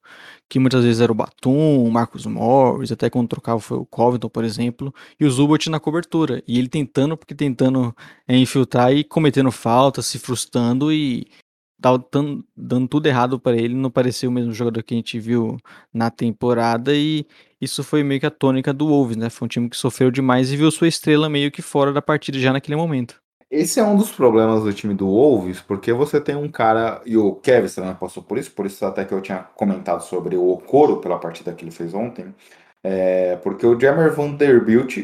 [0.48, 4.30] que muitas vezes era o Batum, o Marcos Morris, até quando trocava foi o Covington,
[4.30, 6.44] por exemplo, e o Zubat na cobertura.
[6.48, 7.96] E ele tentando, porque tentando
[8.28, 11.28] é, infiltrar e cometendo falta, se frustrando e
[12.12, 13.74] dando, dando tudo errado para ele.
[13.74, 15.58] Não parecia o mesmo jogador que a gente viu
[15.94, 17.26] na temporada e
[17.60, 19.30] isso foi meio que a tônica do Wolves, né?
[19.30, 22.40] Foi um time que sofreu demais e viu sua estrela meio que fora da partida
[22.40, 23.23] já naquele momento.
[23.54, 27.16] Esse é um dos problemas do time do Wolves, porque você tem um cara, e
[27.16, 30.50] o Kevin também passou por isso, por isso até que eu tinha comentado sobre o
[30.50, 32.34] Okoro pela partida que ele fez ontem,
[32.84, 34.98] é, porque o Jammer Vanderbilt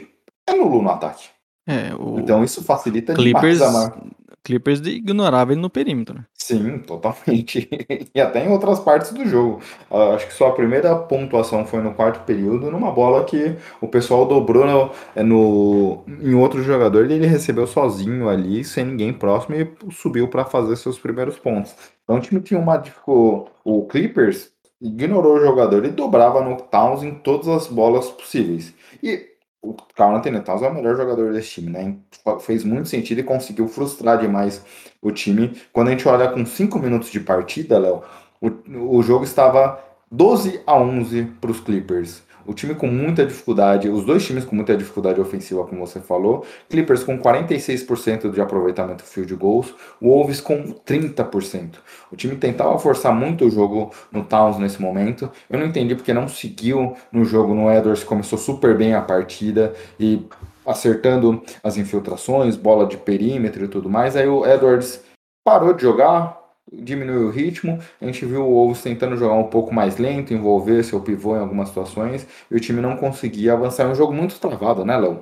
[0.47, 1.29] é nulo no ataque.
[1.67, 4.01] É, o então isso facilita Clippers, demais a
[4.43, 6.15] Clippers ignorava ele no perímetro.
[6.15, 6.25] Né?
[6.33, 7.69] Sim, totalmente.
[8.13, 9.61] e até em outras partes do jogo.
[9.89, 14.25] Uh, acho que sua primeira pontuação foi no quarto período, numa bola que o pessoal
[14.25, 19.55] dobrou no, é, no em outro jogador e ele recebeu sozinho ali, sem ninguém próximo,
[19.55, 21.75] e subiu para fazer seus primeiros pontos.
[22.03, 23.51] Então o time tinha uma dificuldade.
[23.63, 28.73] O Clippers ignorou o jogador e dobrava no Towns em todas as bolas possíveis.
[29.03, 29.27] E
[29.61, 31.95] o Carl Anthony Towns é o melhor jogador desse time, né?
[32.41, 34.63] Fez muito sentido e conseguiu frustrar demais
[35.01, 35.59] o time.
[35.73, 38.03] Quando a gente olha com 5 minutos de partida, Léo,
[38.41, 42.23] o, o jogo estava 12 a 11 para os Clippers.
[42.49, 46.43] O time com muita dificuldade, os dois times com muita dificuldade ofensiva, como você falou.
[46.67, 51.75] Clippers com 46% de aproveitamento field goals, Wolves com 30%.
[52.11, 55.29] O time tentava forçar muito o jogo no Towns nesse momento.
[55.47, 59.75] Eu não entendi porque não seguiu no jogo no Edwards, começou super bem a partida
[59.99, 60.25] e
[60.65, 64.15] acertando as infiltrações, bola de perímetro e tudo mais.
[64.15, 65.03] Aí o Edwards
[65.43, 66.38] parou de jogar,
[66.71, 67.79] diminuiu o ritmo.
[68.01, 71.39] A gente viu o Wolves tentando jogar um pouco mais lento, envolver seu pivô em
[71.39, 73.83] algumas situações, e o time não conseguia avançar.
[73.83, 75.21] É um jogo muito travado, né, Léo?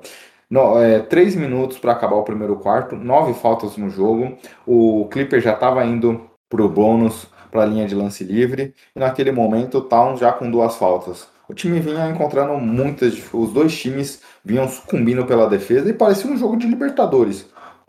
[0.49, 4.37] No, é, três minutos para acabar o primeiro quarto, nove faltas no jogo.
[4.65, 8.99] O Clipper já estava indo para o bônus, para a linha de lance livre, e
[8.99, 11.27] naquele momento o Towns já com duas faltas.
[11.49, 13.23] O time vinha encontrando muitas.
[13.33, 17.47] Os dois times vinham sucumbindo pela defesa e parecia um jogo de Libertadores.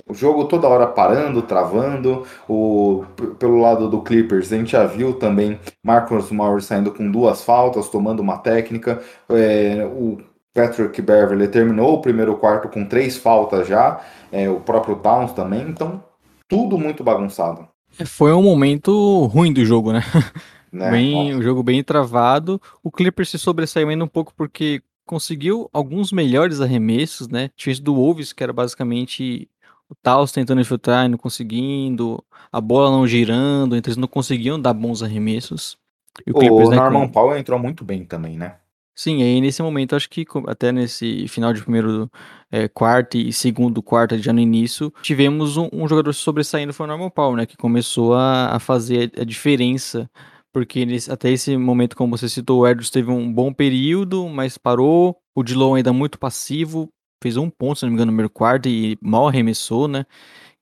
[0.09, 2.27] O jogo toda hora parando, travando.
[2.49, 3.05] O,
[3.38, 7.88] pelo lado do Clippers, a gente já viu também Marcus Morris saindo com duas faltas,
[7.88, 9.03] tomando uma técnica.
[9.29, 10.18] É, o
[10.55, 14.01] Patrick Beverly terminou o primeiro quarto com três faltas já.
[14.33, 15.68] É, o próprio Towns também.
[15.68, 16.03] Então,
[16.49, 17.68] tudo muito bagunçado.
[17.99, 20.03] É, foi um momento ruim do jogo, né?
[20.73, 20.90] né?
[20.90, 22.61] Bem, o jogo bem travado.
[22.83, 27.51] O Clippers se sobressaiu ainda um pouco porque conseguiu alguns melhores arremessos, né?
[27.57, 29.49] Tinha do Wolves, que era basicamente
[29.90, 32.22] o Taos tentando infiltrar e não conseguindo,
[32.53, 35.77] a bola não girando, então eles não conseguiam dar bons arremessos.
[36.27, 37.12] E o, o Clippers, né, Norman com...
[37.12, 38.57] Powell entrou muito bem também, né?
[38.94, 42.11] Sim, aí nesse momento, acho que até nesse final de primeiro
[42.51, 46.88] é, quarto e segundo quarto, já no início, tivemos um, um jogador sobressaindo, foi o
[46.88, 47.46] Norman Powell, né?
[47.46, 50.11] Que começou a, a fazer a diferença
[50.53, 54.59] porque nesse, até esse momento, como você citou, o Edwards teve um bom período, mas
[54.59, 55.16] parou.
[55.35, 56.88] O Dilon ainda muito passivo,
[57.22, 60.04] fez um ponto, se não me engano, no primeiro quarto e mal arremessou, né?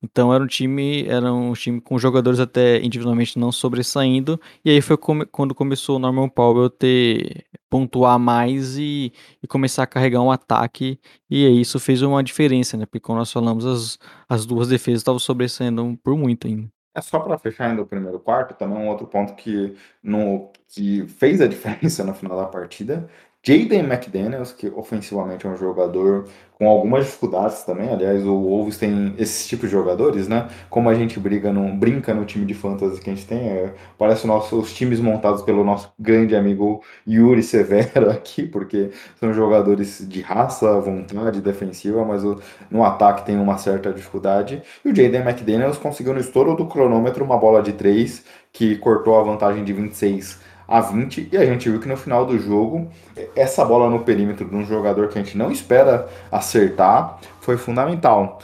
[0.02, 4.40] Então era um time, era um time com jogadores até individualmente não sobressaindo.
[4.64, 9.82] E aí foi come, quando começou o Norman Powell ter pontuar mais e, e, começar
[9.82, 11.00] a carregar um ataque.
[11.28, 12.86] E aí isso fez uma diferença, né?
[12.86, 16.68] Porque como nós falamos, as, as duas defesas estavam sobressaindo por muito ainda.
[16.94, 21.06] É só para fechar ainda o primeiro quarto, também um outro ponto que, no, que
[21.06, 23.08] fez a diferença no final da partida.
[23.46, 26.26] Jaden McDaniels, que ofensivamente é um jogador
[26.58, 27.88] com algumas dificuldades também.
[27.88, 30.48] Aliás, o Wolves tem esses tipos de jogadores, né?
[30.68, 33.72] Como a gente briga no, brinca no time de fantasy que a gente tem, é,
[33.96, 40.20] parece nossos times montados pelo nosso grande amigo Yuri Severo aqui, porque são jogadores de
[40.22, 44.60] raça, vontade defensiva, mas o, no ataque tem uma certa dificuldade.
[44.84, 49.20] E o Jaden McDaniels conseguiu no estouro do cronômetro uma bola de 3 que cortou
[49.20, 52.88] a vantagem de 26 a 20 e a gente viu que no final do jogo
[53.34, 58.40] essa bola no perímetro de um jogador que a gente não espera acertar foi fundamental.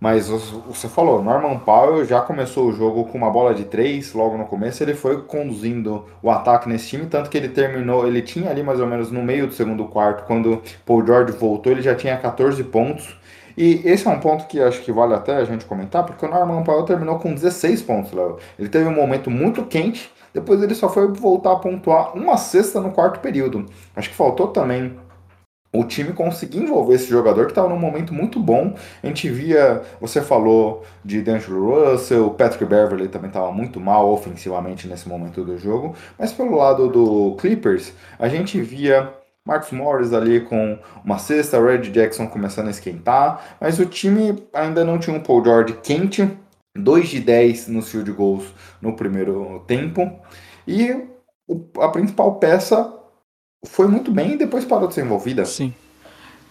[0.00, 4.38] Mas você falou, Norman Powell já começou o jogo com uma bola de 3 logo
[4.38, 8.48] no começo, ele foi conduzindo o ataque nesse time, tanto que ele terminou, ele tinha
[8.48, 11.96] ali mais ou menos no meio do segundo quarto, quando Paul George voltou, ele já
[11.96, 13.18] tinha 14 pontos.
[13.56, 16.28] E esse é um ponto que acho que vale até a gente comentar, porque o
[16.28, 18.38] Norman Powell terminou com 16 pontos, Léo.
[18.56, 22.80] Ele teve um momento muito quente, depois ele só foi voltar a pontuar uma cesta
[22.80, 23.66] no quarto período.
[23.96, 24.96] Acho que faltou também
[25.72, 28.74] o time conseguir envolver esse jogador que estava num momento muito bom.
[29.02, 34.88] A gente via, você falou de D'Angelo Russell, Patrick Beverly também estava muito mal ofensivamente
[34.88, 39.12] nesse momento do jogo, mas pelo lado do Clippers, a gente via
[39.44, 44.84] Marcus Morris ali com uma cesta, Red Jackson começando a esquentar, mas o time ainda
[44.84, 46.28] não tinha um Paul George quente,
[46.82, 48.44] 2 de 10 nos field goals
[48.80, 50.18] no primeiro tempo.
[50.66, 50.94] E
[51.80, 52.94] a principal peça
[53.66, 55.44] foi muito bem e depois parou de ser envolvida.
[55.44, 55.72] Sim.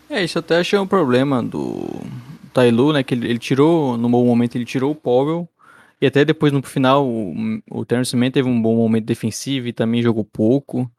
[0.10, 1.86] É, isso até achei um problema do
[2.54, 3.04] Tailu, né?
[3.04, 5.48] Que ele, ele, tirou, no bom momento, ele tirou o Powell.
[6.00, 7.34] E até depois, no final, o,
[7.72, 10.90] o Terence Mann teve um bom momento defensivo e também jogou pouco.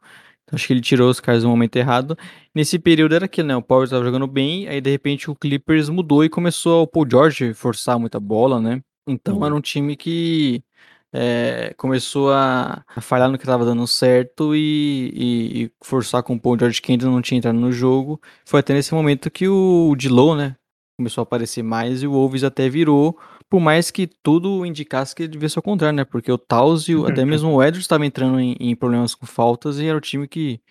[0.43, 2.17] Então, acho que ele tirou os caras no momento errado.
[2.53, 3.55] Nesse período era aquilo, né?
[3.55, 7.07] O Powell estava jogando bem, aí de repente o Clippers mudou e começou o Paul
[7.09, 8.81] George forçar muita bola, né?
[9.11, 10.63] Então era um time que
[11.11, 16.35] é, começou a, a, falhar no que estava dando certo e, e, e, forçar com
[16.35, 18.21] o Paul George que ainda não tinha entrado no jogo.
[18.45, 20.55] Foi até nesse momento que o Dilow, né,
[20.97, 23.17] começou a aparecer mais e o Wolves até virou,
[23.49, 26.95] por mais que tudo indicasse que devia ser o contrário, né, porque o Taus e
[26.95, 30.01] o, até mesmo o Edwards estavam entrando em, em problemas com faltas e era o
[30.01, 30.61] time que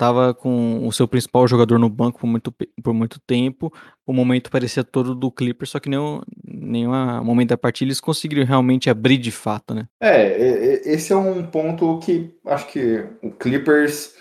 [0.00, 3.70] estava com o seu principal jogador no banco por muito, por muito tempo.
[4.06, 8.46] O momento parecia todo do Clippers, só que nenhum, nenhum momento da partida eles conseguiram
[8.46, 9.86] realmente abrir de fato, né?
[10.00, 14.14] É, esse é um ponto que acho que o Clippers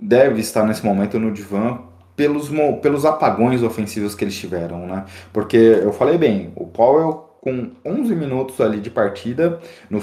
[0.00, 1.80] deve estar nesse momento no divã
[2.16, 5.04] pelos, pelos apagões ofensivos que eles tiveram, né?
[5.34, 10.00] Porque eu falei bem, o Powell com 11 minutos ali de partida, no,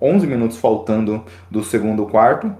[0.00, 2.54] 11 minutos faltando do segundo quarto,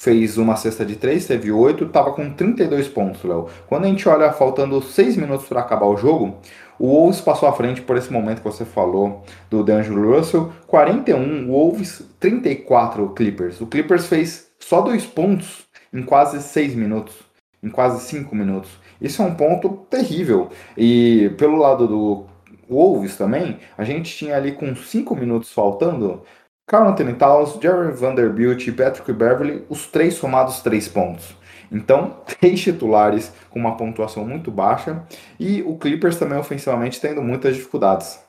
[0.00, 3.48] fez uma cesta de 3, teve 8, estava com 32 pontos, Léo.
[3.68, 6.38] Quando a gente olha faltando 6 minutos para acabar o jogo,
[6.78, 11.46] o Wolves passou à frente por esse momento que você falou do D'Angelo Russell, 41
[11.46, 13.60] Wolves, 34 Clippers.
[13.60, 17.16] O Clippers fez só dois pontos em quase 6 minutos,
[17.62, 18.70] em quase 5 minutos.
[19.02, 20.48] Isso é um ponto terrível.
[20.78, 22.24] E pelo lado do
[22.70, 26.22] Wolves também, a gente tinha ali com 5 minutos faltando,
[26.70, 31.34] Carl Anthony Towns, Jerry Vanderbilt e Patrick Beverly, os três somados três pontos.
[31.70, 35.04] Então, três titulares com uma pontuação muito baixa
[35.38, 38.20] e o Clippers também ofensivamente tendo muitas dificuldades.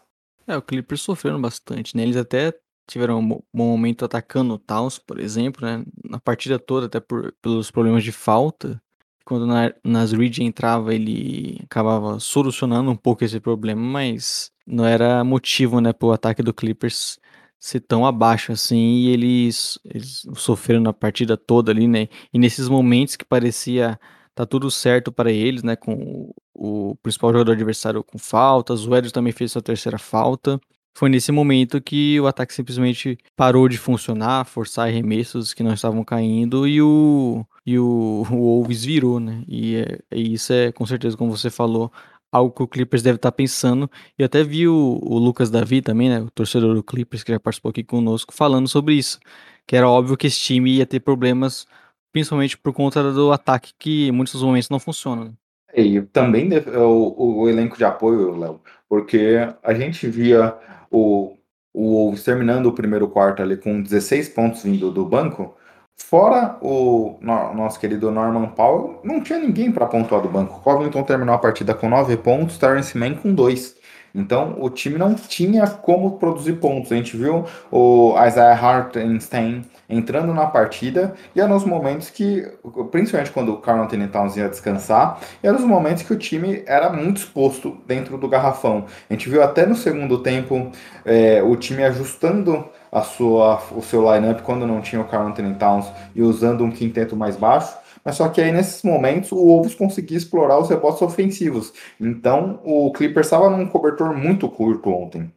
[0.47, 2.01] É, o Clippers sofrendo bastante, né?
[2.01, 2.51] Eles até
[2.87, 5.83] tiveram um bom momento atacando o Towns, por exemplo, né?
[6.03, 8.81] Na partida toda, até por, pelos problemas de falta.
[9.23, 15.23] Quando na, nas Reed entrava, ele acabava solucionando um pouco esse problema, mas não era
[15.23, 17.19] motivo, né, para o ataque do Clippers
[17.61, 22.07] ser tão abaixo assim e eles, eles sofreram na partida toda ali, né?
[22.33, 23.99] E nesses momentos que parecia
[24.33, 25.75] tá tudo certo para eles, né?
[25.75, 30.59] Com o, o principal jogador adversário com faltas, o Edson também fez sua terceira falta.
[30.93, 36.03] Foi nesse momento que o ataque simplesmente parou de funcionar, forçar arremessos que não estavam
[36.03, 39.43] caindo e o, e o, o Wolves virou, né?
[39.47, 41.91] E, é, e isso é, com certeza, como você falou,
[42.31, 43.89] algo que o Clippers deve estar pensando.
[44.17, 47.39] E até vi o, o Lucas Davi também, né, o torcedor do Clippers, que já
[47.39, 49.19] participou aqui conosco, falando sobre isso.
[49.67, 51.67] Que era óbvio que esse time ia ter problemas,
[52.11, 55.25] principalmente por conta do ataque, que em muitos momentos não funciona.
[55.25, 55.31] Né?
[55.75, 60.53] E também o, o elenco de apoio, Léo, porque a gente via
[60.89, 61.37] o,
[61.73, 65.55] o Wolves terminando o primeiro quarto ali com 16 pontos vindo do banco,
[66.03, 70.61] fora o no, nosso querido Norman Powell, não tinha ninguém para pontuar do banco.
[70.61, 73.81] Covington terminou a partida com 9 pontos, Terence Mann com 2.
[74.13, 76.91] Então o time não tinha como produzir pontos.
[76.91, 82.45] A gente viu o Isaiah Hartenstein entrando na partida e eram os momentos que,
[82.91, 86.89] principalmente quando o Carl Anthony Towns ia descansar, eram os momentos que o time era
[86.89, 88.85] muito exposto dentro do garrafão.
[89.09, 90.71] A gente viu até no segundo tempo
[91.05, 95.55] é, o time ajustando a sua, o seu lineup quando não tinha o Carl Anthony
[95.55, 97.75] Towns e usando um quinteto mais baixo.
[98.03, 101.71] Mas só que aí nesses momentos o Wolves conseguia explorar os rebotes ofensivos.
[101.99, 105.31] Então o Clippers estava num cobertor muito curto ontem.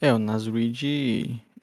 [0.00, 0.46] É, o Nas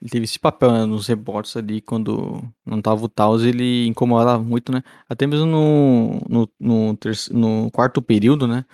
[0.10, 4.72] teve esse papel né, nos rebotes ali quando não tava o Taus, ele incomodava muito,
[4.72, 4.84] né?
[5.10, 6.98] Até mesmo no, no, no,
[7.32, 8.66] no quarto período, né?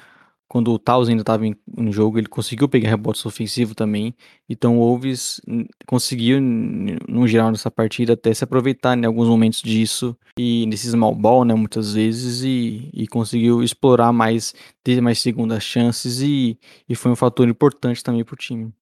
[0.52, 4.14] Quando o Taus ainda estava em, em, jogo, ele conseguiu pegar rebotes ofensivos também.
[4.50, 5.40] Então o Wolves
[5.88, 11.16] conseguiu, no geral, nessa partida, até se aproveitar em alguns momentos disso e nesse small
[11.16, 16.96] ball, né, muitas vezes, e, e conseguiu explorar mais, ter mais segundas chances e, e
[16.96, 18.74] foi um fator importante também para o time.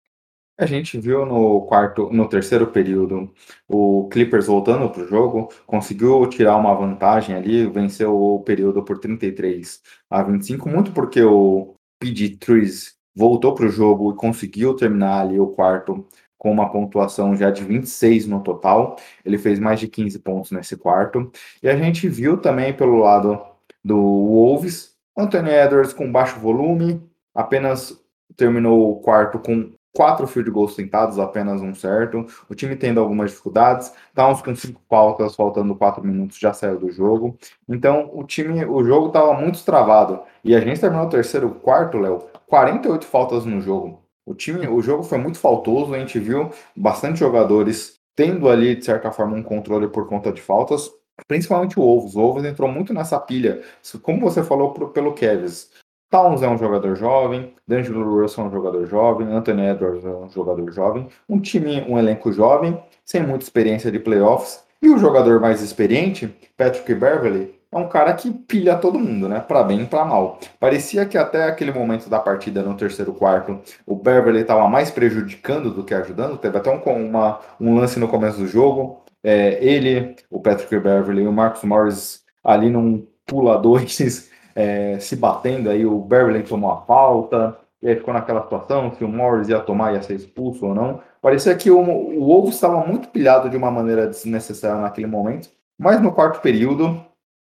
[0.60, 3.34] A gente viu no quarto, no terceiro período,
[3.66, 8.99] o Clippers voltando para o jogo, conseguiu tirar uma vantagem ali, venceu o período por
[8.99, 15.22] 33 a 25, muito porque o PG Trees voltou para o jogo e conseguiu terminar
[15.22, 16.05] ali o quarto
[16.38, 18.97] com uma pontuação já de 26 no total.
[19.24, 21.32] Ele fez mais de 15 pontos nesse quarto.
[21.64, 23.41] E a gente viu também pelo lado
[23.82, 27.01] do Wolves, Anthony Edwards com baixo volume,
[27.34, 27.97] apenas
[28.36, 32.25] terminou o quarto com quatro field goals tentados, apenas um certo.
[32.49, 33.93] O time tendo algumas dificuldades.
[34.13, 37.37] Towns com cinco faltas, faltando quatro minutos, já saiu do jogo.
[37.67, 40.21] Então, o time, o jogo estava muito travado.
[40.43, 44.01] E a gente terminou o terceiro quarto, Léo, 48 faltas no jogo.
[44.25, 48.85] O time, o jogo foi muito faltoso, a gente viu bastante jogadores tendo ali, de
[48.85, 50.91] certa forma, um controle por conta de faltas,
[51.27, 52.15] principalmente o Wolves.
[52.15, 53.61] O Wolves entrou muito nessa pilha,
[54.01, 55.71] como você falou pelo Kevs.
[56.10, 60.30] Towns é um jogador jovem, D'Angelo Russell é um jogador jovem, Anthony Edwards é um
[60.30, 65.39] jogador jovem, um time, um elenco jovem, sem muita experiência de playoffs, e o jogador
[65.39, 69.39] mais experiente, Patrick Beverly, é um cara que pilha todo mundo, né?
[69.39, 70.39] Para bem e para mal.
[70.60, 75.70] Parecia que até aquele momento da partida, no terceiro quarto, o Beverly estava mais prejudicando
[75.70, 76.38] do que ajudando.
[76.38, 79.03] Teve até um, uma, um lance no começo do jogo.
[79.24, 84.28] É, ele, o Patrick Beverly e o Marcus Morris ali num pula dois
[84.60, 89.05] é, se batendo, aí o Beverly tomou a falta, e aí ficou naquela situação, se
[89.05, 91.01] o Morris ia tomar, ia ser expulso ou não.
[91.22, 96.01] Parecia que o, o Ovo estava muito pilhado de uma maneira desnecessária naquele momento, mas
[96.01, 97.01] no quarto período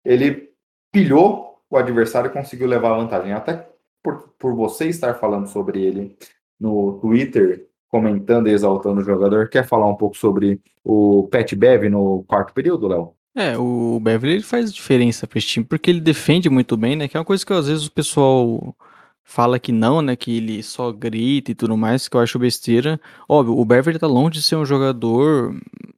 [0.05, 0.51] ele
[0.89, 3.33] pilhou o adversário e conseguiu levar a vantagem.
[3.33, 3.67] Até
[4.01, 6.15] por, por você estar falando sobre ele
[6.57, 11.89] no Twitter, comentando e exaltando o jogador, quer falar um pouco sobre o Pat Bev
[11.89, 13.13] no quarto período, Léo?
[13.35, 17.07] É, o Beverly ele faz diferença para esse time, porque ele defende muito bem, né?
[17.07, 18.75] Que é uma coisa que às vezes o pessoal
[19.23, 20.15] fala que não, né?
[20.15, 22.99] Que ele só grita e tudo mais, que eu acho besteira.
[23.29, 25.55] Óbvio, o Beverly tá longe de ser um jogador,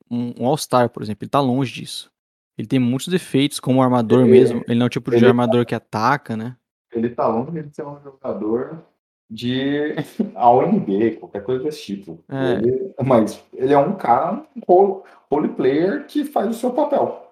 [0.09, 2.11] um, um All-Star, por exemplo, ele tá longe disso.
[2.55, 4.63] Ele tem muitos defeitos como armador ele, mesmo.
[4.67, 6.55] Ele não é o tipo de armador tá, que ataca, né?
[6.91, 8.83] Ele tá longe de ser um jogador
[9.33, 9.95] de
[10.35, 12.23] AONB, qualquer coisa desse tipo.
[12.29, 12.53] É.
[12.53, 17.23] Ele, mas ele é um cara, um role player que faz o seu papel.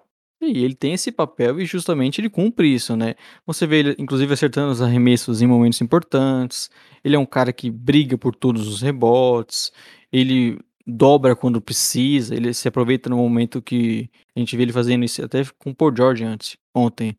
[0.42, 3.14] E ele tem esse papel e justamente ele cumpre isso, né?
[3.46, 6.68] Você vê ele, inclusive, acertando os arremessos em momentos importantes.
[7.04, 9.72] Ele é um cara que briga por todos os rebotes.
[10.12, 12.34] Ele dobra quando precisa.
[12.34, 15.76] Ele se aproveita no momento que a gente vê ele fazendo isso até com o
[15.76, 17.16] Paul George antes, ontem.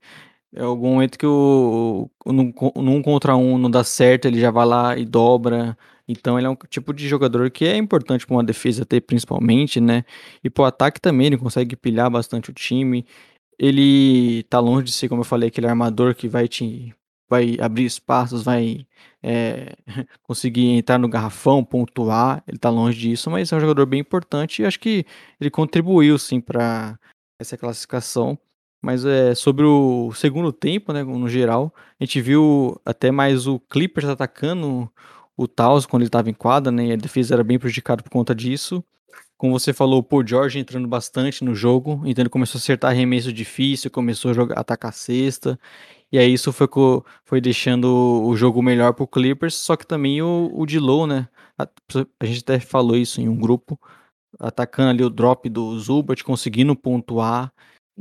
[0.55, 4.51] É algum momento que o, o num, num contra um não dá certo, ele já
[4.51, 5.77] vai lá e dobra.
[6.07, 9.81] Então ele é um tipo de jogador que é importante para uma defesa ter principalmente,
[9.81, 10.05] né?
[10.45, 13.07] E pro ataque também ele consegue pilhar bastante o time.
[13.59, 16.95] Ele tá longe de ser, como eu falei, aquele armador que vai te
[17.31, 18.87] vai abrir espaços, vai
[19.23, 19.75] é,
[20.23, 22.45] conseguir entrar no garrafão, pontuar.
[22.47, 25.07] Ele tá longe disso, mas é um jogador bem importante e acho que
[25.41, 26.99] ele contribuiu sim para
[27.41, 28.39] essa classificação.
[28.83, 33.61] Mas é sobre o segundo tempo, né, no geral, a gente viu até mais o
[33.61, 34.91] Clippers atacando
[35.37, 36.87] o Taos quando ele estava em quadra, né?
[36.87, 38.85] E a defesa era bem prejudicada por conta disso.
[39.37, 42.91] Como você falou, o Paul George entrando bastante no jogo, então ele começou a acertar
[42.93, 45.59] arremesso difícil, começou a jogar, atacar a cesta.
[46.13, 46.69] E aí isso foi,
[47.25, 47.87] foi deixando
[48.25, 51.29] o jogo melhor pro Clippers, só que também o, o Dilow, né?
[51.59, 51.65] A,
[52.21, 53.81] a, gente até falou isso em um grupo,
[54.39, 57.53] atacando ali o drop do Zubat, conseguindo pontuar.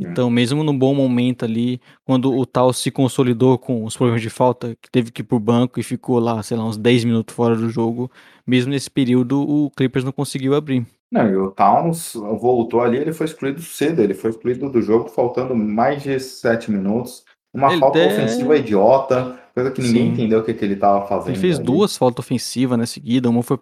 [0.10, 4.30] Então, mesmo num bom momento ali, quando o Tal se consolidou com os problemas de
[4.30, 7.36] falta, que teve que ir pro banco e ficou lá, sei lá, uns 10 minutos
[7.36, 8.10] fora do jogo,
[8.46, 10.86] mesmo nesse período o Clippers não conseguiu abrir.
[11.12, 15.10] Não, e o Towns voltou ali, ele foi excluído cedo, ele foi excluído do jogo
[15.10, 17.24] faltando mais de 7 minutos.
[17.54, 20.12] Uma ele falta ofensiva idiota, coisa que ninguém Sim.
[20.14, 21.34] entendeu o que, que ele estava fazendo.
[21.34, 21.66] Ele fez ali.
[21.66, 23.60] duas faltas ofensivas na seguida, uma foi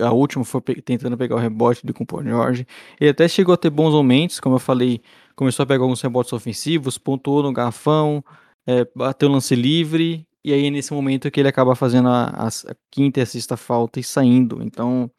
[0.00, 2.66] a última foi tentando pegar o rebote do Paul George.
[3.00, 5.00] Ele até chegou a ter bons momentos, como eu falei,
[5.42, 8.24] começou a pegar alguns rebotes ofensivos, pontuou no garrafão,
[8.64, 12.50] é, bateu lance livre, e aí nesse momento que ele acaba fazendo a, a,
[12.88, 14.62] quinta e a sexta falta e saindo.
[14.62, 15.10] Então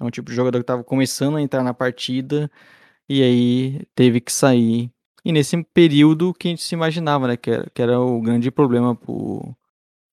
[0.00, 2.48] é um tipo de jogador que estava começando a entrar na partida
[3.08, 4.88] e aí teve que sair.
[5.24, 8.52] E nesse período que a gente se imaginava, né, que era, que era o grande
[8.52, 9.52] problema pro,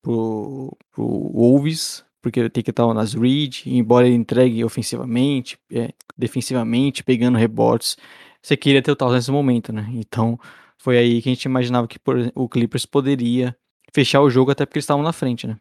[0.02, 5.94] pro, pro Wolves, porque ele tem que estar nas read, embora ele entregue ofensivamente, é,
[6.18, 7.98] defensivamente, pegando rebotes,
[8.42, 9.88] você queria ter o tal nesse momento, né?
[9.94, 10.40] Então
[10.78, 13.56] foi aí que a gente imaginava que por, o Clippers poderia
[13.94, 15.58] fechar o jogo até porque eles estavam na frente, né?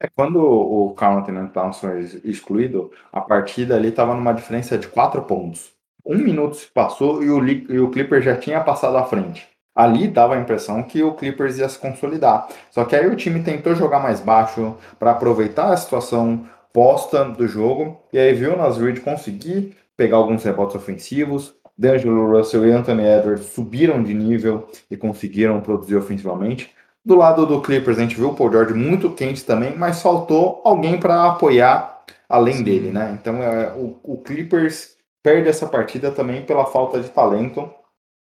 [0.00, 4.86] É quando o Carl Anthony Towns foi excluído, a partida ali estava numa diferença de
[4.86, 5.72] quatro pontos.
[6.06, 9.48] Um minuto se passou e o, e o Clippers já tinha passado à frente.
[9.74, 12.48] Ali dava a impressão que o Clippers ia se consolidar.
[12.70, 17.46] Só que aí o time tentou jogar mais baixo para aproveitar a situação posta do
[17.46, 21.54] jogo e aí viu nas Reed conseguir pegar alguns rebotes ofensivos.
[21.78, 26.74] D'Angelo Russell e Anthony Edwards subiram de nível e conseguiram produzir ofensivamente.
[27.04, 30.60] Do lado do Clippers, a gente viu o Paul George muito quente também, mas faltou
[30.64, 32.64] alguém para apoiar além Sim.
[32.64, 33.16] dele, né?
[33.18, 37.72] Então é, o, o, Clippers perde essa partida também pela falta de talento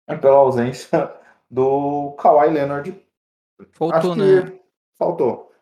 [0.08, 1.12] e pela ausência
[1.50, 2.98] do Kawhi Leonard.
[3.72, 4.52] Faltou, né?
[4.98, 5.52] Faltou.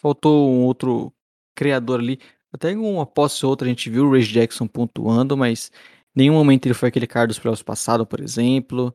[0.00, 1.12] Faltou um outro
[1.54, 2.18] criador ali.
[2.52, 5.70] Até em uma posse ou outra a gente viu o Ray Jackson pontuando, mas
[6.16, 8.94] nenhum momento ele foi aquele cara dos playoffs passado, por exemplo.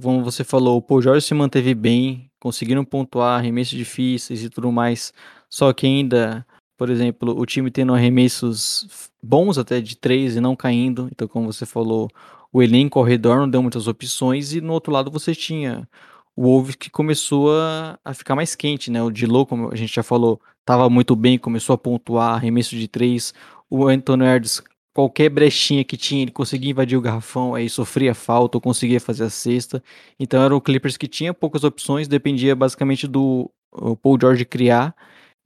[0.00, 5.12] Como você falou, o Paul se manteve bem, conseguiram pontuar arremessos difíceis e tudo mais,
[5.50, 10.54] só que ainda, por exemplo, o time tendo arremessos bons até de três e não
[10.54, 12.08] caindo, então como você falou,
[12.52, 15.88] o elenco ao redor não deu muitas opções e no outro lado você tinha
[16.36, 19.02] o Wolves que começou a, a ficar mais quente, né?
[19.02, 22.86] O Dilo, como a gente já falou, estava muito bem, começou a pontuar arremesso de
[22.86, 23.34] três,
[23.68, 24.62] o Anthony Edwards
[24.98, 29.22] qualquer brechinha que tinha, ele conseguia invadir o garrafão, aí sofria falta ou conseguia fazer
[29.22, 29.80] a cesta.
[30.18, 33.48] Então era o Clippers que tinha poucas opções, dependia basicamente do
[34.02, 34.92] Paul George criar,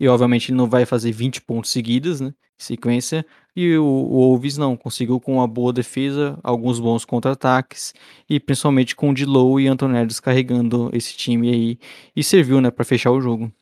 [0.01, 4.57] e obviamente ele não vai fazer 20 pontos seguidos, né, sequência, e o, o Wolves
[4.57, 7.93] não, conseguiu com uma boa defesa, alguns bons contra-ataques,
[8.31, 11.79] e principalmente com o Dilow e Anthony Edwards carregando esse time aí,
[12.17, 13.53] e serviu, né, para fechar o jogo.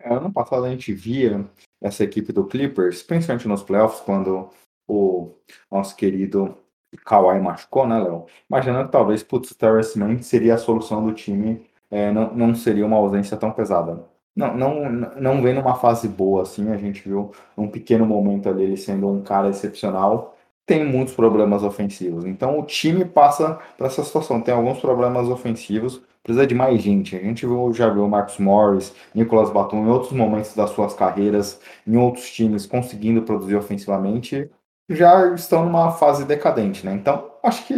[0.00, 1.44] É, ano passado a gente via
[1.82, 4.48] essa equipe do Clippers, principalmente nos playoffs, quando
[4.88, 5.34] o
[5.70, 6.56] nosso querido
[7.04, 8.26] Kawhi machucou, né, Léo?
[8.48, 12.86] Imaginando que talvez, putz, Terrence Mann seria a solução do time, é, não, não seria
[12.86, 14.04] uma ausência tão pesada.
[14.34, 18.64] Não, não, não vem numa fase boa, assim, a gente viu um pequeno momento ali
[18.64, 22.24] ele sendo um cara excepcional, tem muitos problemas ofensivos.
[22.24, 27.16] Então o time passa para essa situação, tem alguns problemas ofensivos, precisa de mais gente.
[27.16, 30.94] A gente viu, já viu o Marcos Morris, Nicolas Batum em outros momentos das suas
[30.94, 34.48] carreiras, em outros times, conseguindo produzir ofensivamente
[34.88, 36.92] já estão numa fase decadente, né?
[36.94, 37.74] Então, acho que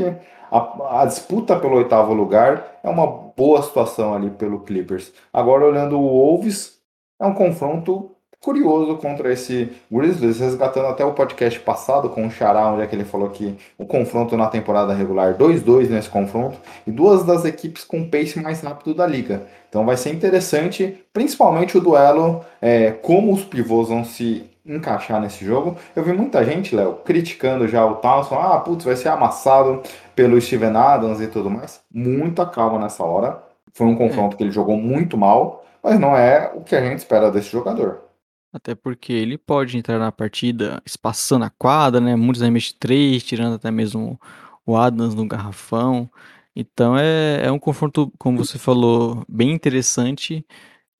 [0.50, 5.12] a, a, disputa pelo oitavo lugar é uma boa situação ali pelo Clippers.
[5.32, 6.80] Agora, olhando o Wolves,
[7.20, 12.68] é um confronto curioso contra esse Grizzlies, resgatando até o podcast passado com o Xará,
[12.68, 16.90] onde é que ele falou que o confronto na temporada regular 2-2 nesse confronto, e
[16.90, 19.46] duas das equipes com pace mais rápido da liga.
[19.68, 25.44] Então vai ser interessante, principalmente o duelo, é, como os pivôs vão se encaixar nesse
[25.44, 25.76] jogo.
[25.94, 29.82] Eu vi muita gente, Léo, criticando já o Townsend, ah, putz, vai ser amassado
[30.14, 31.80] pelo Steven Adams e tudo mais.
[31.92, 33.42] Muita calma nessa hora.
[33.72, 34.36] Foi um confronto é.
[34.38, 38.09] que ele jogou muito mal, mas não é o que a gente espera desse jogador.
[38.52, 42.16] Até porque ele pode entrar na partida espaçando a quadra, né?
[42.16, 44.18] Muitos arremessos 3, tirando até mesmo
[44.66, 46.10] o Adams no garrafão.
[46.54, 50.44] Então é, é um confronto, como você falou, bem interessante,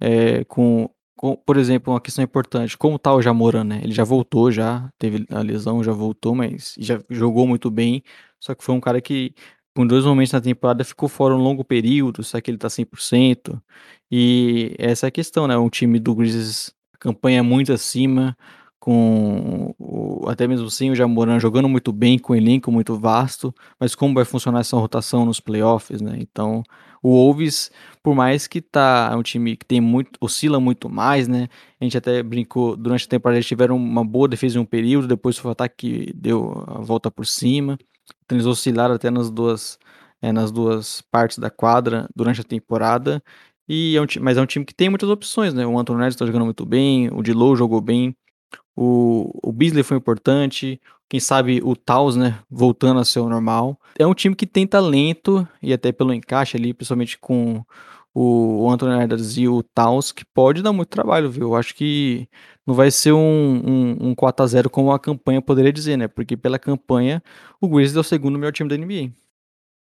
[0.01, 0.89] é, com
[1.45, 3.81] por exemplo, uma questão importante, como tá o Jamoran, né?
[3.83, 8.03] Ele já voltou, já teve a lesão, já voltou, mas já jogou muito bem.
[8.41, 9.35] Só que foi um cara que,
[9.77, 12.25] com dois momentos na temporada, ficou fora um longo período.
[12.25, 13.61] Será que ele tá 100%?
[14.11, 15.57] E essa é a questão, né?
[15.59, 18.37] Um time do Grizzlies campanha muito acima,
[18.79, 23.55] com o, até mesmo sem o Jamoran jogando muito bem, com o elenco muito vasto,
[23.79, 26.17] mas como vai funcionar essa rotação nos playoffs, né?
[26.19, 26.63] Então,
[27.03, 27.71] o Wolves,
[28.03, 31.49] por mais que tá é um time que tem muito oscila muito mais, né?
[31.81, 35.09] A gente até brincou durante a temporada eles tiveram uma boa defesa em um período,
[35.09, 37.79] depois foi o ataque que deu a volta por cima.
[38.25, 39.79] Então eles oscilaram até nas duas
[40.23, 43.23] é, nas duas partes da quadra durante a temporada.
[43.73, 45.65] E é um, mas é um time que tem muitas opções, né?
[45.65, 48.17] O Anthony está jogando muito bem, o Dilow jogou bem,
[48.77, 53.79] o, o Beasley foi importante, quem sabe o Taus, né, voltando a ser o normal.
[53.97, 57.65] É um time que tem talento, e até pelo encaixe ali, principalmente com
[58.13, 61.51] o, o Edwards e o Taus, que pode dar muito trabalho, viu?
[61.51, 62.29] Eu acho que
[62.67, 66.09] não vai ser um, um, um 4x0 como a campanha poderia dizer, né?
[66.09, 67.23] Porque pela campanha,
[67.61, 69.13] o Grizzlies é o segundo melhor time da NBA.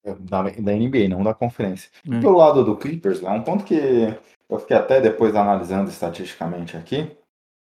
[0.04, 1.90] Da, da NBA, não da conferência.
[2.10, 2.20] É.
[2.20, 4.16] pelo lado do Clippers, é um ponto que
[4.50, 7.12] eu fiquei até depois analisando estatisticamente aqui.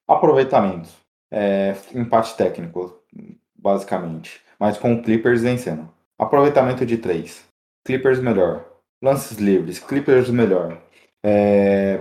[0.09, 0.89] Aproveitamento.
[1.31, 3.01] É, empate técnico,
[3.57, 4.41] basicamente.
[4.59, 5.89] Mas com o Clippers vencendo.
[6.19, 7.45] Aproveitamento de 3.
[7.85, 8.65] Clippers melhor.
[9.03, 9.79] Lances livres.
[9.79, 10.79] Clippers melhor.
[11.23, 12.01] É,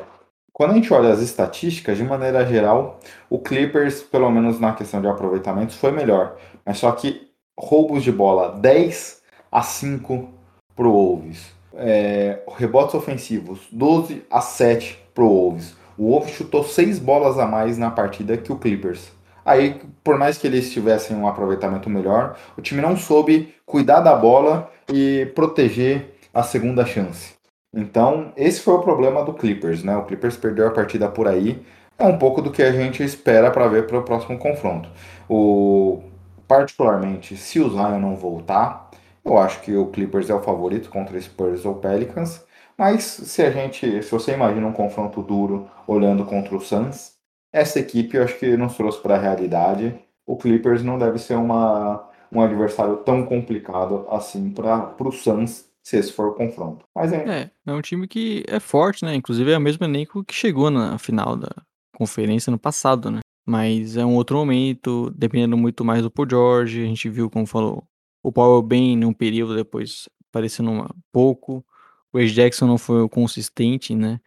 [0.52, 5.02] quando a gente olha as estatísticas, de maneira geral, o Clippers, pelo menos na questão
[5.02, 6.38] de aproveitamentos, foi melhor.
[6.66, 9.21] Mas só que roubos de bola 10
[9.52, 10.30] a 5
[10.76, 11.52] para o Wolves.
[11.74, 15.76] É, rebotes ofensivos 12 a 7 para o Wolves.
[15.98, 19.12] O Wolves chutou 6 bolas a mais na partida que o Clippers.
[19.46, 24.16] Aí, por mais que eles tivessem um aproveitamento melhor, o time não soube cuidar da
[24.16, 27.34] bola e proteger a segunda chance.
[27.74, 29.96] Então, esse foi o problema do Clippers, né?
[29.98, 31.66] O Clippers perdeu a partida por aí.
[31.98, 34.90] É um pouco do que a gente espera para ver para o próximo confronto.
[35.30, 36.04] O
[36.48, 38.91] particularmente, se o Zion não voltar,
[39.24, 42.46] eu acho que o Clippers é o favorito contra Spurs ou Pelicans.
[42.78, 47.14] Mas se a gente, se você imagina um confronto duro olhando contra o Suns,
[47.54, 50.00] essa equipe eu acho que nos trouxe para a realidade.
[50.26, 55.98] O Clippers não deve ser uma, um adversário tão complicado assim para o Suns se
[55.98, 56.86] esse for o confronto.
[56.96, 57.42] Mas é...
[57.42, 57.52] é.
[57.66, 59.14] É um time que é forte, né?
[59.16, 61.50] Inclusive é o mesmo elenco que chegou na final da
[61.96, 63.20] conferência no passado, né?
[63.46, 66.84] Mas é um outro momento, dependendo muito mais do Paul George.
[66.84, 67.84] A gente viu, como falou,
[68.24, 71.66] o Paul bem num período, depois parecendo um pouco.
[72.14, 74.20] O Edge Jackson não foi consistente, né?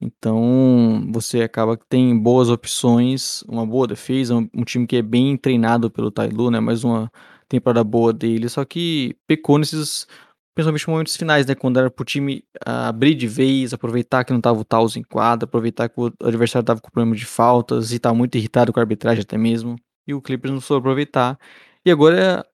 [0.00, 5.02] Então você acaba que tem boas opções, uma boa defesa, um, um time que é
[5.02, 6.60] bem treinado pelo Tailu, né?
[6.60, 7.10] Mais uma
[7.48, 10.06] temporada boa dele, só que pecou nesses
[10.54, 11.54] principalmente momentos finais, né?
[11.54, 15.44] Quando era pro time abrir de vez, aproveitar que não tava o Taus em quadra,
[15.46, 18.82] aproveitar que o adversário tava com problema de faltas e tá muito irritado com a
[18.82, 19.76] arbitragem até mesmo.
[20.06, 21.38] E o Clippers não soube aproveitar.
[21.84, 22.44] E agora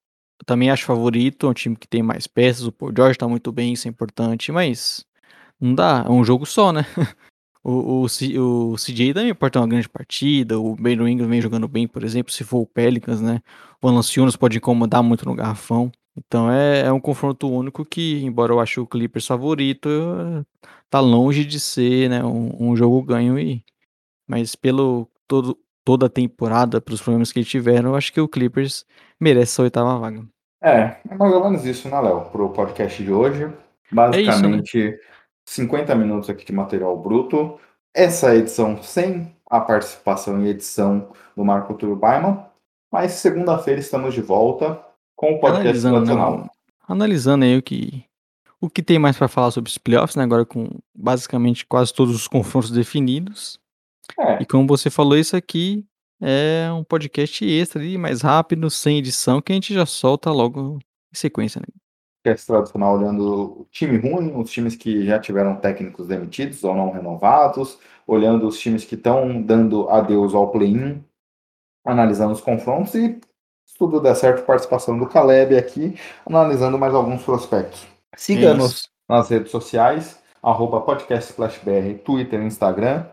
[0.40, 3.28] eu também acho favorito, é um time que tem mais peças, o Paul George tá
[3.28, 5.04] muito bem, isso é importante, mas
[5.60, 6.86] não dá, é um jogo só, né?
[7.64, 11.68] o, o, o CJ também pode ter uma grande partida, o Ben Ingram vem jogando
[11.68, 13.40] bem, por exemplo, se for o Pelicans, né?
[13.82, 15.90] O Valanciunas pode incomodar muito no garrafão.
[16.16, 19.88] Então é, é um confronto único que, embora eu ache o Clippers favorito,
[20.88, 23.38] tá longe de ser né, um, um jogo ganho.
[23.38, 23.64] E,
[24.26, 28.26] mas pelo todo, toda a temporada, pelos problemas que eles tiveram, eu acho que o
[28.26, 28.84] Clippers
[29.20, 30.26] merece essa oitava vaga.
[30.60, 32.22] É, é mais ou menos isso, né, Léo?
[32.22, 33.48] Pro podcast de hoje.
[33.92, 34.98] Basicamente, é isso, né?
[35.48, 37.60] 50 minutos aqui de material bruto.
[37.94, 42.44] Essa edição sem a participação e edição do Marco Túlio Baiman.
[42.92, 44.82] Mas segunda-feira estamos de volta
[45.14, 46.50] com o podcast analisando, nacional.
[46.88, 48.04] Analisando aí o que,
[48.60, 50.24] o que tem mais para falar sobre os playoffs, né?
[50.24, 53.60] Agora com basicamente quase todos os confrontos definidos.
[54.18, 54.42] É.
[54.42, 55.84] E como você falou, isso aqui
[56.20, 60.78] é um podcast extra ali, mais rápido, sem edição, que a gente já solta logo
[61.12, 61.66] em sequência, né?
[62.24, 66.90] Podcast tradicional olhando o time ruim, os times que já tiveram técnicos demitidos ou não
[66.90, 71.04] renovados, olhando os times que estão dando adeus ao play-in,
[71.84, 73.20] analisando os confrontos e
[73.66, 77.86] se tudo der certo, participação do Caleb aqui, analisando mais alguns prospectos.
[78.16, 83.06] Siga-nos nas redes sociais, arroba podcastflashbr, Twitter e Instagram.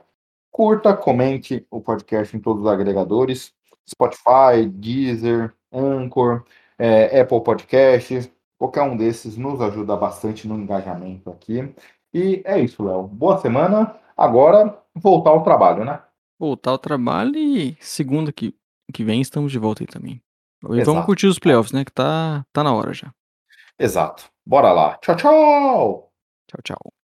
[0.54, 3.52] Curta, comente o podcast em todos os agregadores,
[3.90, 6.44] Spotify, Deezer, Anchor,
[6.78, 11.74] é, Apple Podcasts, qualquer um desses nos ajuda bastante no engajamento aqui.
[12.14, 13.08] E é isso, Léo.
[13.08, 13.96] Boa semana.
[14.16, 16.00] Agora, voltar ao trabalho, né?
[16.40, 18.56] Voltar ao trabalho e segunda que,
[18.94, 20.22] que vem estamos de volta aí também.
[20.70, 20.92] E Exato.
[20.92, 21.84] vamos curtir os playoffs, né?
[21.84, 23.12] Que tá, tá na hora já.
[23.80, 24.30] Exato.
[24.46, 24.98] Bora lá.
[24.98, 26.12] Tchau, tchau.
[26.48, 27.03] Tchau, tchau.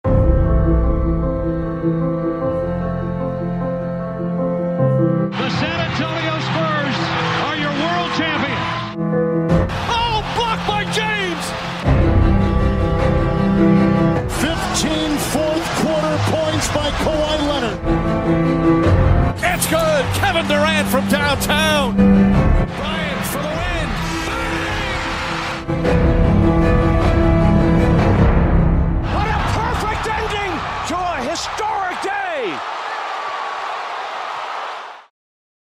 [20.83, 22.12] Kevin Durant from downtown.